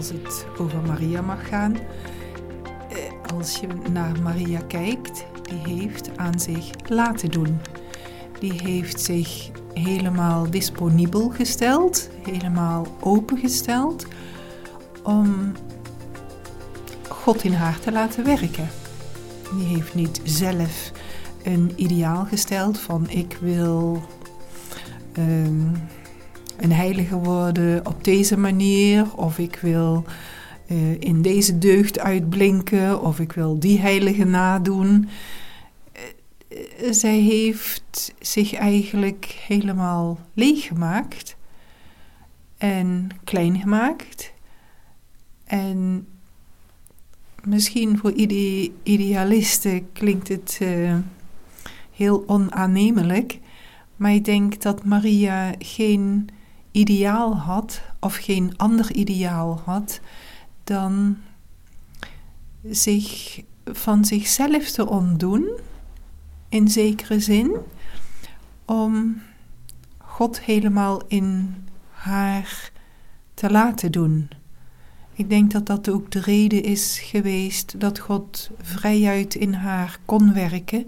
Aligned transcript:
als 0.00 0.08
het 0.08 0.46
over 0.58 0.82
Maria 0.86 1.20
mag 1.20 1.48
gaan. 1.48 1.76
Eh, 1.76 3.32
als 3.34 3.56
je 3.56 3.66
naar 3.92 4.22
Maria 4.22 4.60
kijkt, 4.60 5.24
die 5.42 5.74
heeft 5.74 6.10
aan 6.16 6.40
zich 6.40 6.70
laten 6.88 7.30
doen. 7.30 7.60
Die 8.38 8.52
heeft 8.62 9.00
zich 9.00 9.50
helemaal 9.74 10.50
disponibel 10.50 11.28
gesteld, 11.28 12.08
helemaal 12.22 12.86
opengesteld 13.00 14.06
om 15.02 15.52
God 17.08 17.44
in 17.44 17.52
haar 17.52 17.78
te 17.80 17.92
laten 17.92 18.24
werken. 18.24 18.68
Die 19.56 19.66
heeft 19.66 19.94
niet 19.94 20.20
zelf 20.24 20.92
een 21.42 21.72
ideaal 21.76 22.24
gesteld 22.24 22.78
van 22.78 23.10
ik 23.10 23.38
wil 23.40 24.02
um, 25.18 25.72
een 26.60 26.72
heilige 26.72 27.16
worden 27.16 27.86
op 27.86 28.04
deze 28.04 28.38
manier 28.38 29.16
of 29.16 29.38
ik 29.38 29.58
wil 29.62 30.04
uh, 30.66 31.00
in 31.00 31.22
deze 31.22 31.58
deugd 31.58 31.98
uitblinken 31.98 33.02
of 33.02 33.20
ik 33.20 33.32
wil 33.32 33.58
die 33.58 33.78
heilige 33.78 34.24
nadoen. 34.24 35.08
Uh, 35.92 36.92
zij 36.92 37.18
heeft 37.18 38.14
zich 38.20 38.54
eigenlijk 38.54 39.24
helemaal 39.46 40.18
leeg 40.34 40.64
gemaakt 40.64 41.36
en 42.58 43.08
klein 43.24 43.58
gemaakt 43.60 44.32
en 45.44 46.06
misschien 47.44 47.98
voor 47.98 48.12
ide 48.12 48.70
idealisten 48.82 49.92
klinkt 49.92 50.28
het 50.28 50.60
heel 51.90 52.24
onaannemelijk, 52.26 53.38
maar 53.96 54.14
ik 54.14 54.24
denk 54.24 54.62
dat 54.62 54.84
Maria 54.84 55.54
geen 55.58 56.28
ideaal 56.70 57.36
had 57.36 57.82
of 58.00 58.16
geen 58.16 58.56
ander 58.56 58.92
ideaal 58.92 59.60
had 59.64 60.00
dan 60.64 61.16
zich 62.62 63.40
van 63.64 64.04
zichzelf 64.04 64.70
te 64.70 64.88
ontdoen, 64.88 65.48
in 66.48 66.68
zekere 66.68 67.20
zin, 67.20 67.56
om 68.64 69.22
God 69.98 70.40
helemaal 70.40 71.02
in 71.06 71.54
haar 71.90 72.70
te 73.34 73.50
laten 73.50 73.92
doen. 73.92 74.28
Ik 75.12 75.28
denk 75.28 75.50
dat 75.50 75.66
dat 75.66 75.88
ook 75.88 76.10
de 76.10 76.20
reden 76.20 76.62
is 76.62 77.00
geweest 77.02 77.80
dat 77.80 77.98
God 77.98 78.50
vrijuit 78.60 79.34
in 79.34 79.52
haar 79.52 79.98
kon 80.04 80.32
werken 80.32 80.86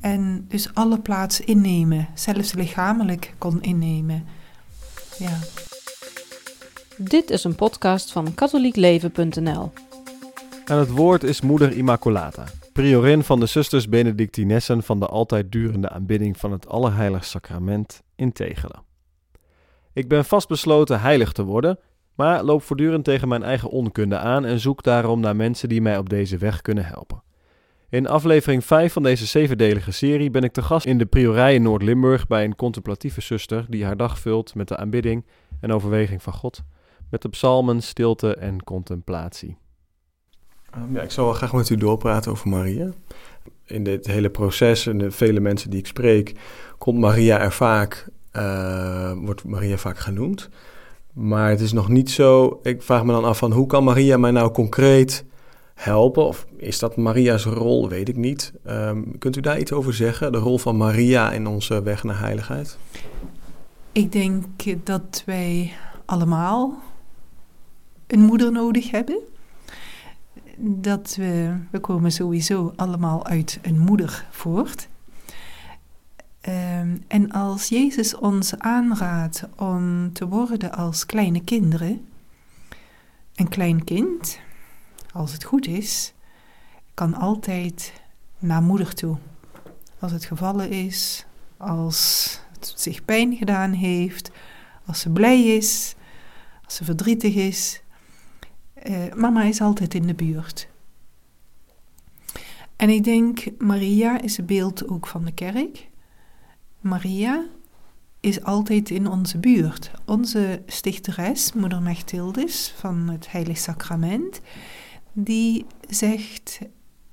en 0.00 0.44
dus 0.48 0.74
alle 0.74 1.00
plaats 1.00 1.40
innemen, 1.40 2.08
zelfs 2.14 2.52
lichamelijk 2.52 3.34
kon 3.38 3.62
innemen. 3.62 4.24
Ja. 5.18 5.38
Dit 6.96 7.30
is 7.30 7.44
een 7.44 7.54
podcast 7.54 8.12
van 8.12 8.34
katholiekleven.nl. 8.34 9.72
En 10.64 10.76
het 10.76 10.90
woord 10.90 11.22
is 11.22 11.40
moeder 11.40 11.72
Immaculata, 11.72 12.44
priorin 12.72 13.22
van 13.22 13.40
de 13.40 13.46
zusters 13.46 13.88
Benedictinessen 13.88 14.82
van 14.82 15.00
de 15.00 15.06
altijd 15.06 15.52
durende 15.52 15.88
aanbidding 15.88 16.36
van 16.36 16.52
het 16.52 16.68
Allerheilig 16.68 17.24
Sacrament 17.24 18.02
in 18.16 18.32
Tegelen. 18.32 18.82
Ik 19.92 20.08
ben 20.08 20.24
vastbesloten 20.24 21.00
heilig 21.00 21.32
te 21.32 21.44
worden 21.44 21.78
maar 22.14 22.42
loop 22.42 22.62
voortdurend 22.62 23.04
tegen 23.04 23.28
mijn 23.28 23.42
eigen 23.42 23.70
onkunde 23.70 24.18
aan 24.18 24.44
en 24.44 24.60
zoek 24.60 24.82
daarom 24.82 25.20
naar 25.20 25.36
mensen 25.36 25.68
die 25.68 25.82
mij 25.82 25.98
op 25.98 26.08
deze 26.08 26.38
weg 26.38 26.62
kunnen 26.62 26.84
helpen. 26.84 27.22
In 27.92 28.06
aflevering 28.06 28.64
5 28.64 28.92
van 28.92 29.02
deze 29.02 29.26
zevendelige 29.26 29.90
serie 29.90 30.30
ben 30.30 30.42
ik 30.42 30.52
te 30.52 30.62
gast 30.62 30.86
in 30.86 30.98
de 30.98 31.06
priorij 31.06 31.54
in 31.54 31.62
Noord-Limburg 31.62 32.26
bij 32.26 32.44
een 32.44 32.56
contemplatieve 32.56 33.20
zuster 33.20 33.66
die 33.68 33.84
haar 33.84 33.96
dag 33.96 34.18
vult 34.18 34.54
met 34.54 34.68
de 34.68 34.76
aanbidding 34.76 35.24
en 35.60 35.72
overweging 35.72 36.22
van 36.22 36.32
God, 36.32 36.62
met 37.10 37.22
de 37.22 37.28
psalmen, 37.28 37.82
stilte 37.82 38.34
en 38.34 38.64
contemplatie. 38.64 39.56
Um, 40.76 40.94
ja, 40.94 41.02
ik 41.02 41.10
zou 41.10 41.26
wel 41.26 41.36
graag 41.36 41.52
met 41.52 41.70
u 41.70 41.76
doorpraten 41.76 42.30
over 42.30 42.48
Maria. 42.48 42.90
In 43.66 43.84
dit 43.84 44.06
hele 44.06 44.30
proces 44.30 44.86
en 44.86 44.98
de 44.98 45.10
vele 45.10 45.40
mensen 45.40 45.70
die 45.70 45.78
ik 45.78 45.86
spreek, 45.86 46.34
komt 46.78 46.98
Maria 46.98 47.40
er 47.40 47.52
vaak, 47.52 48.08
uh, 48.36 49.12
wordt 49.16 49.44
Maria 49.44 49.76
vaak 49.76 49.98
genoemd. 49.98 50.48
Maar 51.12 51.50
het 51.50 51.60
is 51.60 51.72
nog 51.72 51.88
niet 51.88 52.10
zo. 52.10 52.60
Ik 52.62 52.82
vraag 52.82 53.04
me 53.04 53.12
dan 53.12 53.24
af 53.24 53.38
van 53.38 53.52
hoe 53.52 53.66
kan 53.66 53.84
Maria 53.84 54.16
mij 54.16 54.30
nou 54.30 54.50
concreet 54.50 55.24
helpen? 55.74 56.26
Of 56.26 56.46
is 56.56 56.78
dat 56.78 56.96
Maria's 56.96 57.44
rol? 57.44 57.88
Weet 57.88 58.08
ik 58.08 58.16
niet. 58.16 58.52
Um, 58.66 59.18
kunt 59.18 59.36
u 59.36 59.40
daar 59.40 59.58
iets 59.58 59.72
over 59.72 59.94
zeggen? 59.94 60.32
De 60.32 60.38
rol 60.38 60.58
van 60.58 60.76
Maria 60.76 61.32
in 61.32 61.46
onze 61.46 61.82
weg 61.82 62.02
naar 62.02 62.18
heiligheid? 62.18 62.78
Ik 63.92 64.12
denk 64.12 64.44
dat 64.84 65.22
wij 65.26 65.72
allemaal 66.04 66.82
een 68.06 68.20
moeder 68.20 68.52
nodig 68.52 68.90
hebben. 68.90 69.18
Dat 70.56 71.14
we, 71.16 71.54
we 71.70 71.78
komen 71.80 72.12
sowieso 72.12 72.72
allemaal 72.76 73.26
uit 73.26 73.58
een 73.62 73.78
moeder 73.78 74.26
voort. 74.30 74.88
Um, 76.48 77.02
en 77.08 77.30
als 77.30 77.68
Jezus 77.68 78.16
ons 78.16 78.58
aanraadt 78.58 79.44
om 79.56 80.12
te 80.12 80.26
worden 80.26 80.72
als 80.72 81.06
kleine 81.06 81.44
kinderen, 81.44 82.06
een 83.34 83.48
klein 83.48 83.84
kind, 83.84 84.38
als 85.12 85.32
het 85.32 85.44
goed 85.44 85.66
is, 85.66 86.12
kan 86.94 87.14
altijd 87.14 87.92
naar 88.38 88.62
moeder 88.62 88.94
toe. 88.94 89.16
Als 89.98 90.12
het 90.12 90.24
gevallen 90.24 90.70
is, 90.70 91.26
als 91.56 92.40
het 92.52 92.72
zich 92.76 93.04
pijn 93.04 93.36
gedaan 93.36 93.72
heeft, 93.72 94.30
als 94.86 95.00
ze 95.00 95.10
blij 95.10 95.42
is, 95.42 95.94
als 96.64 96.74
ze 96.74 96.84
verdrietig 96.84 97.34
is. 97.34 97.82
Uh, 98.84 99.12
mama 99.14 99.42
is 99.42 99.60
altijd 99.60 99.94
in 99.94 100.06
de 100.06 100.14
buurt. 100.14 100.68
En 102.76 102.88
ik 102.88 103.04
denk, 103.04 103.44
Maria 103.58 104.20
is 104.20 104.38
een 104.38 104.46
beeld 104.46 104.88
ook 104.88 105.06
van 105.06 105.24
de 105.24 105.32
kerk. 105.32 105.88
Maria 106.80 107.44
is 108.20 108.44
altijd 108.44 108.90
in 108.90 109.08
onze 109.08 109.38
buurt. 109.38 109.90
Onze 110.04 110.62
stichteres, 110.66 111.52
moeder 111.52 111.82
Mechtildis 111.82 112.74
van 112.76 113.08
het 113.08 113.32
Heilig 113.32 113.58
Sacrament, 113.58 114.40
die 115.12 115.66
zegt 115.88 116.58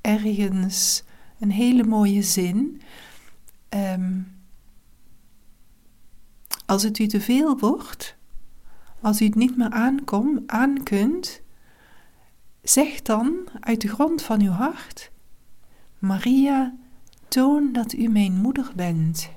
ergens 0.01 1.03
een 1.39 1.51
hele 1.51 1.83
mooie 1.83 2.21
zin. 2.21 2.81
Um, 3.69 4.37
als 6.65 6.83
het 6.83 6.99
u 6.99 7.07
te 7.07 7.21
veel 7.21 7.59
wordt, 7.59 8.15
als 9.01 9.21
u 9.21 9.25
het 9.25 9.35
niet 9.35 9.57
meer 9.57 9.69
aankom, 9.69 10.43
aan 10.45 10.83
kunt, 10.83 11.41
zeg 12.61 13.01
dan 13.01 13.47
uit 13.59 13.81
de 13.81 13.87
grond 13.87 14.21
van 14.21 14.41
uw 14.41 14.51
hart: 14.51 15.11
Maria, 15.99 16.75
toon 17.27 17.71
dat 17.71 17.93
u 17.93 18.07
mijn 18.07 18.33
moeder 18.33 18.71
bent. 18.75 19.29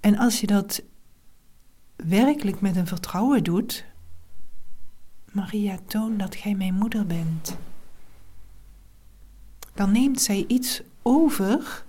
En 0.00 0.16
als 0.18 0.40
je 0.40 0.46
dat 0.46 0.82
werkelijk 1.96 2.60
met 2.60 2.76
een 2.76 2.86
vertrouwen 2.86 3.44
doet, 3.44 3.84
Maria, 5.32 5.78
toon 5.86 6.16
dat 6.16 6.34
gij 6.36 6.54
mijn 6.54 6.74
moeder 6.74 7.06
bent. 7.06 7.56
Dan 9.74 9.92
neemt 9.92 10.20
zij 10.20 10.44
iets 10.48 10.82
over 11.02 11.84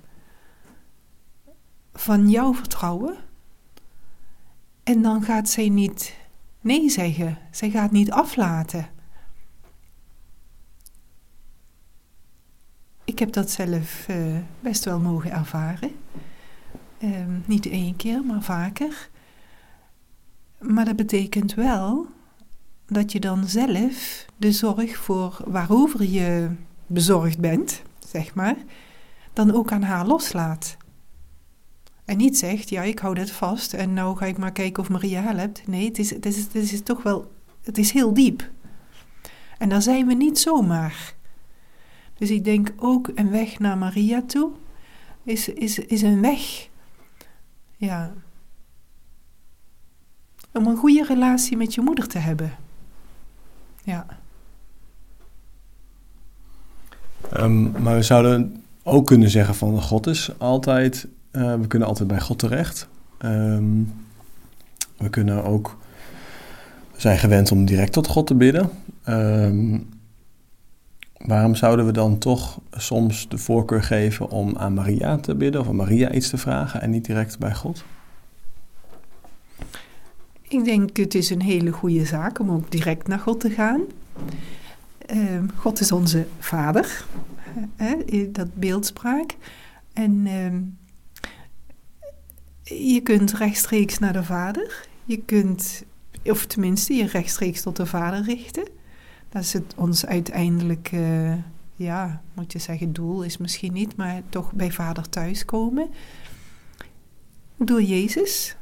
van 1.93 2.29
jouw 2.29 2.53
vertrouwen. 2.53 3.17
En 4.83 5.01
dan 5.01 5.23
gaat 5.23 5.49
zij 5.49 5.69
niet 5.69 6.15
nee 6.61 6.89
zeggen. 6.89 7.37
Zij 7.51 7.69
gaat 7.69 7.91
niet 7.91 8.11
aflaten. 8.11 8.89
Ik 13.03 13.19
heb 13.19 13.33
dat 13.33 13.51
zelf 13.51 14.07
uh, 14.09 14.37
best 14.59 14.85
wel 14.85 14.99
mogen 14.99 15.31
ervaren. 15.31 15.91
Um, 17.03 17.43
niet 17.45 17.65
één 17.65 17.95
keer, 17.95 18.23
maar 18.23 18.41
vaker. 18.41 19.09
Maar 20.59 20.85
dat 20.85 20.95
betekent 20.95 21.53
wel 21.53 22.07
dat 22.89 23.11
je 23.11 23.19
dan 23.19 23.47
zelf 23.47 24.25
de 24.37 24.51
zorg 24.51 24.97
voor 24.97 25.41
waarover 25.47 26.03
je 26.03 26.49
bezorgd 26.87 27.39
bent, 27.39 27.81
zeg 28.07 28.35
maar, 28.35 28.55
dan 29.33 29.51
ook 29.51 29.71
aan 29.71 29.81
haar 29.83 30.05
loslaat. 30.05 30.77
En 32.05 32.17
niet 32.17 32.37
zegt, 32.37 32.69
ja, 32.69 32.81
ik 32.81 32.99
hou 32.99 33.15
dit 33.15 33.31
vast 33.31 33.73
en 33.73 33.93
nou 33.93 34.17
ga 34.17 34.25
ik 34.25 34.37
maar 34.37 34.51
kijken 34.51 34.83
of 34.83 34.89
Maria 34.89 35.21
helpt. 35.21 35.67
Nee, 35.67 35.85
het 35.87 35.99
is, 35.99 36.09
het 36.09 36.25
is, 36.25 36.37
het 36.37 36.55
is 36.55 36.81
toch 36.81 37.03
wel, 37.03 37.31
het 37.63 37.77
is 37.77 37.91
heel 37.91 38.13
diep. 38.13 38.49
En 39.57 39.69
daar 39.69 39.81
zijn 39.81 40.07
we 40.07 40.13
niet 40.13 40.39
zomaar. 40.39 41.13
Dus 42.17 42.29
ik 42.29 42.43
denk 42.43 42.73
ook 42.75 43.11
een 43.15 43.29
weg 43.29 43.59
naar 43.59 43.77
Maria 43.77 44.21
toe 44.21 44.51
is, 45.23 45.49
is, 45.49 45.79
is 45.79 46.01
een 46.01 46.21
weg 46.21 46.69
ja. 47.77 48.13
Om 50.53 50.67
een 50.67 50.77
goede 50.77 51.03
relatie 51.03 51.57
met 51.57 51.73
je 51.73 51.81
moeder 51.81 52.07
te 52.07 52.17
hebben. 52.17 52.57
Ja. 53.89 54.05
Um, 57.37 57.71
maar 57.81 57.95
we 57.95 58.03
zouden 58.03 58.63
ook 58.83 59.05
kunnen 59.05 59.29
zeggen 59.29 59.55
van 59.55 59.81
God 59.81 60.07
is 60.07 60.31
altijd, 60.37 61.07
uh, 61.31 61.55
we 61.55 61.67
kunnen 61.67 61.87
altijd 61.87 62.07
bij 62.07 62.19
God 62.19 62.39
terecht. 62.39 62.87
Um, 63.19 63.93
we 64.97 65.09
kunnen 65.09 65.43
ook 65.43 65.77
zijn 66.95 67.17
gewend 67.17 67.51
om 67.51 67.65
direct 67.65 67.93
tot 67.93 68.07
God 68.07 68.27
te 68.27 68.35
bidden. 68.35 68.69
Ehm, 69.03 69.79
waarom 71.17 71.55
zouden 71.55 71.85
we 71.85 71.91
dan 71.91 72.17
toch 72.17 72.59
soms 72.71 73.29
de 73.29 73.37
voorkeur 73.37 73.83
geven 73.83 74.29
om 74.29 74.57
aan 74.57 74.73
Maria 74.73 75.17
te 75.17 75.35
bidden 75.35 75.61
of 75.61 75.67
aan 75.67 75.75
Maria 75.75 76.11
iets 76.11 76.29
te 76.29 76.37
vragen 76.37 76.81
en 76.81 76.89
niet 76.89 77.05
direct 77.05 77.39
bij 77.39 77.55
God? 77.55 77.83
Ik 80.49 80.63
denk 80.63 80.97
het 80.97 81.15
is 81.15 81.29
een 81.29 81.41
hele 81.41 81.71
goede 81.71 82.05
zaak 82.05 82.39
om 82.39 82.51
ook 82.51 82.71
direct 82.71 83.07
naar 83.07 83.19
God 83.19 83.39
te 83.39 83.49
gaan. 83.49 83.81
Ehm, 84.97 85.47
God 85.55 85.79
is 85.79 85.91
onze 85.91 86.27
vader, 86.39 87.05
dat 88.31 88.55
beeldspraak. 88.55 89.35
En 89.93 90.27
ehm, 90.27 90.61
je 92.77 93.01
kunt 93.01 93.33
rechtstreeks 93.33 93.99
naar 93.99 94.13
de 94.13 94.23
vader. 94.23 94.87
Je 95.05 95.17
kunt, 95.17 95.83
of 96.23 96.45
tenminste, 96.45 96.93
je 96.93 97.05
rechtstreeks 97.05 97.61
tot 97.61 97.75
de 97.75 97.85
vader 97.85 98.23
richten. 98.23 98.67
Dat 99.29 99.41
is 99.41 99.53
het 99.53 99.73
ons 99.75 100.05
uiteindelijk, 100.05 100.91
ja, 101.75 102.21
moet 102.33 102.51
je 102.51 102.59
zeggen, 102.59 102.93
doel 102.93 103.23
is 103.23 103.37
misschien 103.37 103.73
niet, 103.73 103.95
maar 103.95 104.21
toch 104.29 104.53
bij 104.53 104.71
vader 104.71 105.09
thuiskomen. 105.09 105.89
Door 107.55 107.81
Jezus. 107.81 108.57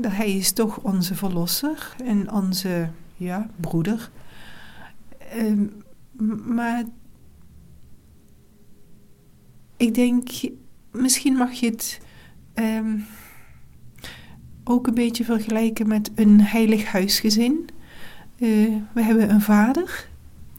Hij 0.00 0.36
is 0.36 0.52
toch 0.52 0.78
onze 0.78 1.14
verlosser 1.14 1.94
en 2.04 2.32
onze 2.32 2.88
ja, 3.16 3.50
broeder. 3.56 4.10
Ehm, 5.18 5.66
maar 6.54 6.84
ik 9.76 9.94
denk, 9.94 10.28
misschien 10.90 11.34
mag 11.34 11.52
je 11.52 11.66
het 11.66 12.00
um, 12.54 13.04
ook 14.64 14.86
een 14.86 14.94
beetje 14.94 15.24
vergelijken 15.24 15.88
met 15.88 16.10
een 16.14 16.40
heilig 16.40 16.84
huisgezin. 16.84 17.68
Uh, 18.38 18.76
we 18.92 19.02
hebben 19.02 19.30
een 19.30 19.40
vader, 19.40 20.08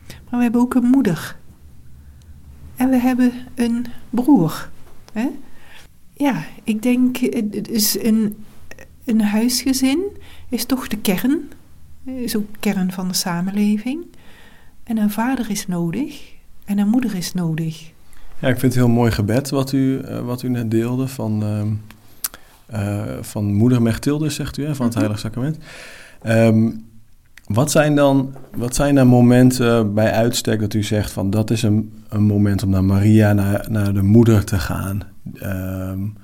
maar 0.07 0.37
we 0.37 0.43
hebben 0.43 0.61
ook 0.61 0.73
een 0.73 0.89
moeder. 0.89 1.37
En 2.75 2.89
we 2.89 2.97
hebben 2.97 3.31
een 3.55 3.85
broer. 4.09 4.69
Hè? 5.13 5.29
Ja, 6.13 6.43
ik 6.63 6.81
denk, 6.81 7.17
het 7.17 7.69
is 7.69 8.03
een, 8.03 8.45
een 9.07 9.21
huisgezin 9.21 9.99
is 10.49 10.65
toch 10.65 10.87
de 10.87 10.97
kern. 10.97 11.49
Is 12.03 12.35
ook 12.35 12.53
de 12.53 12.59
kern 12.59 12.91
van 12.91 13.07
de 13.07 13.13
samenleving. 13.13 14.05
En 14.83 14.97
een 14.97 15.11
vader 15.11 15.49
is 15.49 15.67
nodig 15.67 16.33
en 16.65 16.77
een 16.77 16.87
moeder 16.87 17.15
is 17.15 17.33
nodig. 17.33 17.91
Ja, 18.39 18.47
ik 18.47 18.59
vind 18.59 18.73
het 18.73 18.83
heel 18.83 18.93
mooi 18.93 19.11
gebed 19.11 19.49
wat 19.49 19.71
u, 19.71 20.01
uh, 20.01 20.19
wat 20.19 20.43
u 20.43 20.49
net 20.49 20.71
deelde 20.71 21.07
van, 21.07 21.43
uh, 22.73 23.17
van 23.21 23.53
moeder 23.53 23.81
Mechtilde, 23.81 24.29
zegt 24.29 24.57
u, 24.57 24.65
hè, 24.65 24.75
van 24.75 24.85
het 24.85 24.95
mhm. 24.95 25.03
Heilige 25.03 25.27
Sacrament. 25.27 25.57
Um, 26.27 26.85
wat 27.47 27.71
zijn 27.71 27.95
dan 27.95 28.35
wat 28.55 28.75
zijn 28.75 28.95
dan 28.95 29.07
momenten 29.07 29.93
bij 29.93 30.11
uitstek 30.11 30.59
dat 30.59 30.73
u 30.73 30.83
zegt 30.83 31.11
van 31.11 31.29
dat 31.29 31.49
is 31.49 31.63
een, 31.63 31.93
een 32.09 32.23
moment 32.23 32.63
om 32.63 32.69
naar 32.69 32.83
Maria, 32.83 33.33
naar, 33.33 33.65
naar 33.69 33.93
de 33.93 34.01
moeder 34.01 34.43
te 34.43 34.59
gaan? 34.59 35.01
Um, 35.43 36.15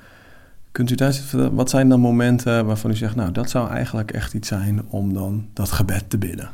kunt 0.74 0.90
u 0.90 0.96
daar 0.96 1.22
wat 1.52 1.70
zijn 1.70 1.90
dan 1.90 2.00
momenten 2.00 2.66
waarvan 2.66 2.92
u 2.92 2.96
zegt, 2.96 3.16
nou 3.16 3.32
dat 3.32 3.50
zou 3.50 3.70
eigenlijk 3.70 4.12
echt 4.12 4.34
iets 4.34 4.48
zijn 4.48 4.82
om 4.90 5.14
dan 5.14 5.48
dat 5.54 5.72
gebed 5.72 6.10
te 6.10 6.18
bidden? 6.18 6.50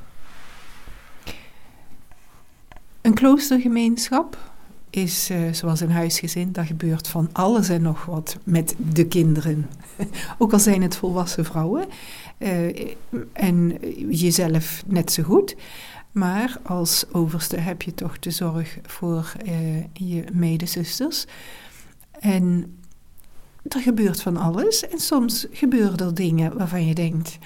Een 3.01 3.13
kloostergemeenschap 3.13 4.37
is 4.89 5.31
uh, 5.31 5.53
zoals 5.53 5.79
een 5.79 5.91
huisgezin, 5.91 6.51
daar 6.51 6.65
gebeurt 6.65 7.07
van 7.07 7.29
alles 7.31 7.69
en 7.69 7.81
nog 7.81 8.05
wat 8.05 8.37
met 8.43 8.75
de 8.93 9.07
kinderen. 9.07 9.69
Ook 10.37 10.53
al 10.53 10.59
zijn 10.59 10.81
het 10.81 10.95
volwassen 10.95 11.45
vrouwen 11.45 11.85
uh, 12.37 12.93
en 13.33 13.77
jezelf 14.09 14.83
net 14.87 15.11
zo 15.11 15.23
goed. 15.23 15.55
Maar 16.11 16.57
als 16.63 17.05
overste 17.11 17.57
heb 17.57 17.81
je 17.81 17.93
toch 17.93 18.19
de 18.19 18.31
zorg 18.31 18.77
voor 18.83 19.33
uh, 19.45 19.83
je 19.93 20.23
medezusters. 20.31 21.25
En 22.19 22.78
er 23.63 23.81
gebeurt 23.81 24.21
van 24.21 24.37
alles. 24.37 24.87
En 24.87 24.99
soms 24.99 25.47
gebeuren 25.51 25.97
er 25.97 26.13
dingen 26.13 26.57
waarvan 26.57 26.85
je 26.85 26.95
denkt: 26.95 27.37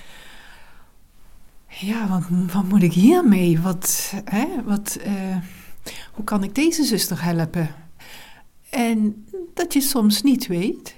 ja, 1.68 2.08
wat, 2.08 2.24
wat 2.54 2.64
moet 2.64 2.84
ik 2.84 2.94
hiermee? 2.94 3.60
Wat, 3.60 4.14
hè, 4.26 4.48
wat, 4.66 5.00
uh, 5.08 5.38
hoe 6.14 6.24
kan 6.24 6.44
ik 6.44 6.56
deze 6.56 6.84
zuster 6.84 7.24
helpen? 7.24 7.70
En 8.70 9.26
dat 9.54 9.74
je 9.74 9.82
soms 9.82 10.22
niet 10.22 10.48
weet. 10.48 10.96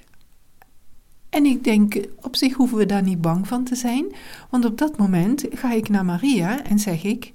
En 1.30 1.46
ik 1.46 1.64
denk, 1.64 1.96
op 2.22 2.36
zich 2.36 2.54
hoeven 2.54 2.78
we 2.78 2.86
daar 2.86 3.04
niet 3.04 3.22
bang 3.22 3.48
van 3.48 3.64
te 3.64 3.76
zijn. 3.76 4.06
Want 4.50 4.66
op 4.66 4.78
dat 4.78 4.98
moment 4.98 5.46
ga 5.50 5.72
ik 5.72 5.90
naar 5.90 6.06
Maria 6.06 6.64
en 6.64 6.80
zeg 6.80 7.04
ik: 7.04 7.32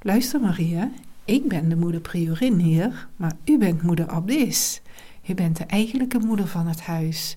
Luister, 0.00 0.40
Maria, 0.40 0.90
ik 1.24 1.48
ben 1.48 1.68
de 1.68 1.76
moeder 1.76 2.00
priorin 2.00 2.58
hier, 2.58 3.08
maar 3.16 3.32
u 3.44 3.58
bent 3.58 3.82
moeder 3.82 4.08
abdis. 4.08 4.81
U 5.26 5.34
bent 5.34 5.56
de 5.56 5.64
eigenlijke 5.64 6.18
moeder 6.18 6.46
van 6.46 6.66
het 6.66 6.80
huis. 6.80 7.36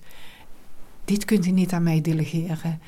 Dit 1.04 1.24
kunt 1.24 1.46
u 1.46 1.50
niet 1.50 1.72
aan 1.72 1.82
mij 1.82 2.00
delegeren. 2.00 2.80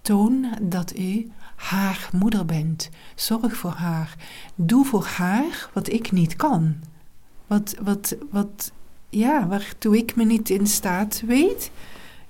Toon 0.00 0.46
dat 0.62 0.98
u 0.98 1.30
haar 1.56 2.08
moeder 2.12 2.44
bent. 2.44 2.90
Zorg 3.14 3.56
voor 3.56 3.70
haar. 3.70 4.16
Doe 4.54 4.84
voor 4.84 5.04
haar 5.04 5.70
wat 5.72 5.92
ik 5.92 6.12
niet 6.12 6.36
kan. 6.36 6.74
Wat, 7.46 7.74
wat, 7.82 8.16
wat, 8.30 8.72
ja, 9.08 9.46
waartoe 9.46 9.96
ik 9.96 10.16
me 10.16 10.24
niet 10.24 10.50
in 10.50 10.66
staat 10.66 11.22
weet. 11.26 11.70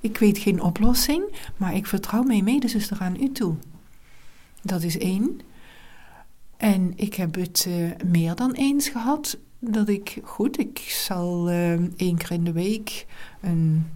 Ik 0.00 0.19
weet 0.19 0.38
geen 0.38 0.62
oplossing, 0.62 1.22
maar 1.56 1.75
ik 1.75 1.87
vertrouw 1.87 2.22
mijn 2.22 2.44
medezuster 2.44 3.00
aan 3.00 3.20
u 3.20 3.32
toe. 3.32 3.55
Dat 4.62 4.82
is 4.82 4.99
één. 4.99 5.40
En 6.56 6.93
ik 6.96 7.14
heb 7.14 7.34
het 7.34 7.66
uh, 7.69 7.90
meer 8.05 8.34
dan 8.34 8.52
eens 8.52 8.88
gehad 8.88 9.38
dat 9.70 9.88
ik, 9.88 10.20
goed, 10.22 10.58
ik 10.58 10.78
zal 10.78 11.50
uh, 11.50 11.72
één 11.96 12.16
keer 12.16 12.31
in 12.32 12.44
de 12.44 12.52
week 12.52 13.06
een 13.40 13.87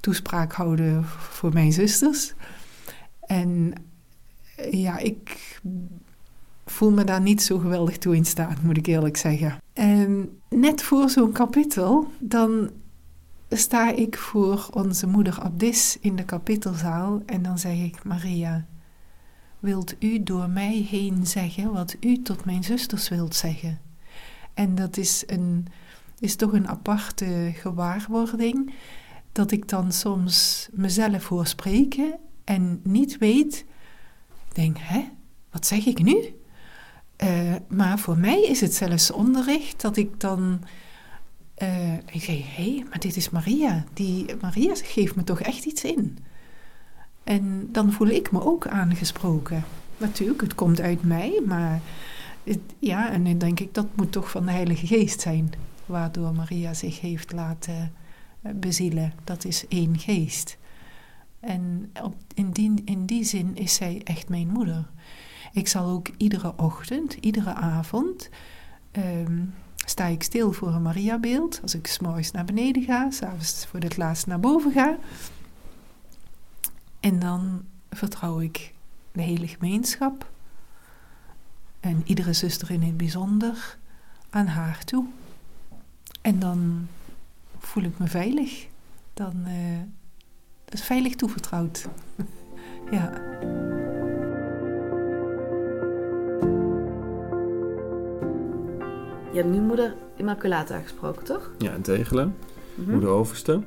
toespraak 0.00 0.52
houden 0.52 1.04
voor 1.04 1.52
mijn 1.52 1.72
zusters. 1.72 2.34
En 3.20 3.72
ja, 4.70 4.98
ik 4.98 5.60
voel 6.64 6.90
me 6.90 7.04
daar 7.04 7.20
niet 7.20 7.42
zo 7.42 7.58
geweldig 7.58 7.98
toe 7.98 8.16
in 8.16 8.24
staat, 8.24 8.62
moet 8.62 8.76
ik 8.76 8.86
eerlijk 8.86 9.16
zeggen. 9.16 9.58
En 9.72 10.38
net 10.48 10.82
voor 10.82 11.10
zo'n 11.10 11.32
kapitel, 11.32 12.10
dan 12.18 12.70
sta 13.48 13.92
ik 13.92 14.16
voor 14.16 14.68
onze 14.70 15.06
moeder 15.06 15.40
Abdis 15.40 15.98
in 16.00 16.16
de 16.16 16.24
kapitelzaal 16.24 17.22
en 17.26 17.42
dan 17.42 17.58
zeg 17.58 17.78
ik: 17.78 18.04
Maria, 18.04 18.66
wilt 19.58 19.94
u 19.98 20.22
door 20.22 20.50
mij 20.50 20.86
heen 20.90 21.26
zeggen 21.26 21.72
wat 21.72 21.96
u 22.00 22.22
tot 22.22 22.44
mijn 22.44 22.64
zusters 22.64 23.08
wilt 23.08 23.34
zeggen? 23.34 23.85
En 24.56 24.74
dat 24.74 24.96
is, 24.96 25.22
een, 25.26 25.66
is 26.18 26.36
toch 26.36 26.52
een 26.52 26.68
aparte 26.68 27.52
gewaarwording, 27.54 28.74
dat 29.32 29.50
ik 29.50 29.68
dan 29.68 29.92
soms 29.92 30.68
mezelf 30.72 31.28
hoor 31.28 31.46
spreken 31.46 32.18
en 32.44 32.80
niet 32.82 33.18
weet 33.18 33.64
denk, 34.52 34.76
hè, 34.80 35.04
wat 35.50 35.66
zeg 35.66 35.86
ik 35.86 36.02
nu? 36.02 36.34
Uh, 37.24 37.54
maar 37.68 37.98
voor 37.98 38.18
mij 38.18 38.42
is 38.42 38.60
het 38.60 38.74
zelfs 38.74 39.10
onderricht 39.10 39.80
dat 39.80 39.96
ik 39.96 40.20
dan. 40.20 40.60
Uh, 41.62 41.92
ik 41.92 42.22
zeg, 42.22 42.56
hé, 42.56 42.74
hey, 42.74 42.84
maar 42.88 42.98
dit 42.98 43.16
is 43.16 43.30
Maria. 43.30 43.84
Die, 43.92 44.26
Maria 44.40 44.74
geeft 44.74 45.14
me 45.14 45.24
toch 45.24 45.40
echt 45.40 45.64
iets 45.64 45.84
in. 45.84 46.18
En 47.24 47.68
dan 47.72 47.92
voel 47.92 48.08
ik 48.08 48.32
me 48.32 48.44
ook 48.44 48.66
aangesproken. 48.66 49.64
Natuurlijk, 49.96 50.40
het 50.40 50.54
komt 50.54 50.80
uit 50.80 51.02
mij, 51.02 51.40
maar 51.46 51.80
ja, 52.78 53.10
en 53.10 53.24
dan 53.24 53.38
denk 53.38 53.60
ik 53.60 53.74
dat 53.74 53.86
moet 53.94 54.12
toch 54.12 54.30
van 54.30 54.46
de 54.46 54.52
Heilige 54.52 54.86
Geest 54.86 55.20
zijn, 55.20 55.52
waardoor 55.86 56.34
Maria 56.34 56.74
zich 56.74 57.00
heeft 57.00 57.32
laten 57.32 57.92
eh, 58.42 58.52
bezielen. 58.54 59.12
Dat 59.24 59.44
is 59.44 59.68
één 59.68 59.98
geest. 59.98 60.58
En 61.40 61.92
in, 62.34 62.50
die, 62.50 62.82
in 62.84 63.06
die 63.06 63.24
zin 63.24 63.56
is 63.56 63.74
zij 63.74 64.00
echt 64.04 64.28
mijn 64.28 64.48
moeder. 64.48 64.86
Ik 65.52 65.68
zal 65.68 65.90
ook 65.90 66.08
iedere 66.16 66.52
ochtend, 66.56 67.12
iedere 67.12 67.54
avond, 67.54 68.28
um, 68.92 69.54
sta 69.84 70.04
ik 70.04 70.22
stil 70.22 70.52
voor 70.52 70.68
een 70.68 70.82
Mariabeeld. 70.82 71.58
Als 71.62 71.74
ik 71.74 71.86
s'morgens 71.86 72.30
naar 72.30 72.44
beneden 72.44 72.82
ga, 72.82 73.10
s'avonds 73.10 73.66
voor 73.66 73.80
het 73.80 73.96
laatst 73.96 74.26
naar 74.26 74.40
boven 74.40 74.72
ga. 74.72 74.96
En 77.00 77.18
dan 77.18 77.64
vertrouw 77.90 78.40
ik 78.40 78.74
de 79.12 79.22
hele 79.22 79.48
gemeenschap 79.48 80.30
en 81.86 82.02
iedere 82.04 82.32
zuster 82.32 82.70
in 82.70 82.82
het 82.82 82.96
bijzonder 82.96 83.76
aan 84.30 84.46
haar 84.46 84.84
toe. 84.84 85.04
En 86.20 86.38
dan 86.38 86.88
voel 87.58 87.84
ik 87.84 87.98
me 87.98 88.06
veilig. 88.06 88.66
Dan, 89.14 89.34
uh, 89.46 89.80
is 90.68 90.82
veilig 90.82 91.14
toevertrouwd. 91.14 91.88
ja. 92.96 93.10
Je 99.32 99.42
hebt 99.42 99.54
nu 99.54 99.60
moeder 99.60 99.96
Immaculata 100.16 100.80
gesproken, 100.80 101.24
toch? 101.24 101.50
Ja, 101.58 101.72
in 101.72 101.82
Tegelen. 101.82 102.36
Mhm. 102.74 102.90
Moeder 102.90 103.08
Overste. 103.08 103.62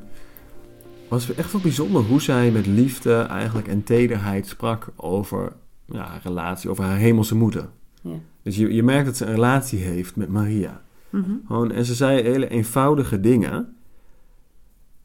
Was 1.07 1.35
echt 1.35 1.51
wel 1.51 1.61
bijzonder 1.61 2.03
hoe 2.03 2.21
zij 2.21 2.51
met 2.51 2.65
liefde 2.65 3.21
eigenlijk 3.21 3.67
en 3.67 3.83
tederheid 3.83 4.47
sprak 4.47 4.87
over 4.95 5.53
ja, 5.85 6.19
relatie 6.23 6.69
over 6.69 6.83
haar 6.83 6.97
hemelse 6.97 7.35
moeder. 7.35 7.69
Ja. 8.01 8.19
Dus 8.41 8.57
je, 8.57 8.73
je 8.73 8.83
merkt 8.83 9.05
dat 9.05 9.17
ze 9.17 9.25
een 9.25 9.33
relatie 9.33 9.79
heeft 9.79 10.15
met 10.15 10.29
Maria. 10.29 10.81
Mhm. 11.09 11.31
Gewoon, 11.47 11.71
en 11.71 11.85
ze 11.85 11.95
zei 11.95 12.21
hele 12.21 12.47
eenvoudige 12.47 13.19
dingen. 13.19 13.73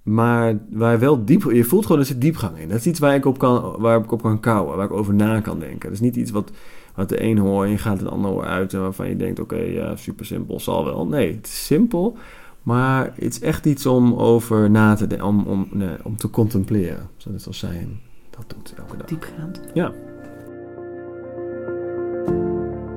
Maar 0.02 0.58
waar 0.70 0.98
wel 0.98 1.24
diep... 1.24 1.42
Je 1.42 1.64
voelt 1.64 1.86
gewoon, 1.86 2.00
er 2.00 2.06
zit 2.06 2.20
diepgang 2.20 2.58
in. 2.58 2.68
Dat 2.68 2.78
is 2.78 2.86
iets 2.86 2.98
waar 2.98 3.14
ik 3.14 3.24
op 3.24 3.38
kan, 3.38 3.76
waar 3.78 4.00
ik 4.00 4.12
op 4.12 4.22
kan 4.22 4.40
kouwen. 4.40 4.76
Waar 4.76 4.86
ik 4.86 4.92
over 4.92 5.14
na 5.14 5.40
kan 5.40 5.58
denken. 5.58 5.80
Dat 5.80 5.92
is 5.92 6.00
niet 6.00 6.16
iets 6.16 6.30
wat, 6.30 6.50
wat 6.94 7.08
de 7.08 7.22
een 7.22 7.38
hoor 7.38 7.66
in 7.66 7.78
gaat 7.78 7.98
en 7.98 8.04
de 8.04 8.10
ander 8.10 8.30
hoor 8.30 8.44
uit. 8.44 8.72
En 8.74 8.80
waarvan 8.80 9.08
je 9.08 9.16
denkt, 9.16 9.40
oké, 9.40 9.56
ja, 9.56 9.96
super 9.96 10.26
simpel, 10.26 10.60
zal 10.60 10.84
wel. 10.84 11.06
Nee, 11.06 11.34
het 11.34 11.46
is 11.46 11.66
simpel. 11.66 12.16
Maar 12.62 13.12
het 13.14 13.32
is 13.32 13.40
echt 13.40 13.66
iets 13.66 13.86
om 13.86 14.14
over 14.14 14.70
na 14.70 14.94
te 14.94 15.06
denken. 15.06 15.26
Om, 15.26 15.44
om, 15.46 15.68
nee, 15.70 15.96
om 16.02 16.16
te 16.16 16.30
contempleren. 16.30 17.08
Zo 17.16 17.30
net 17.30 17.46
als 17.46 17.58
zij 17.58 17.88
dat 18.30 18.44
doet 18.56 18.74
elke 18.76 18.96
dag. 18.96 19.06
Diepgaand. 19.06 19.60
Ja. 19.74 19.92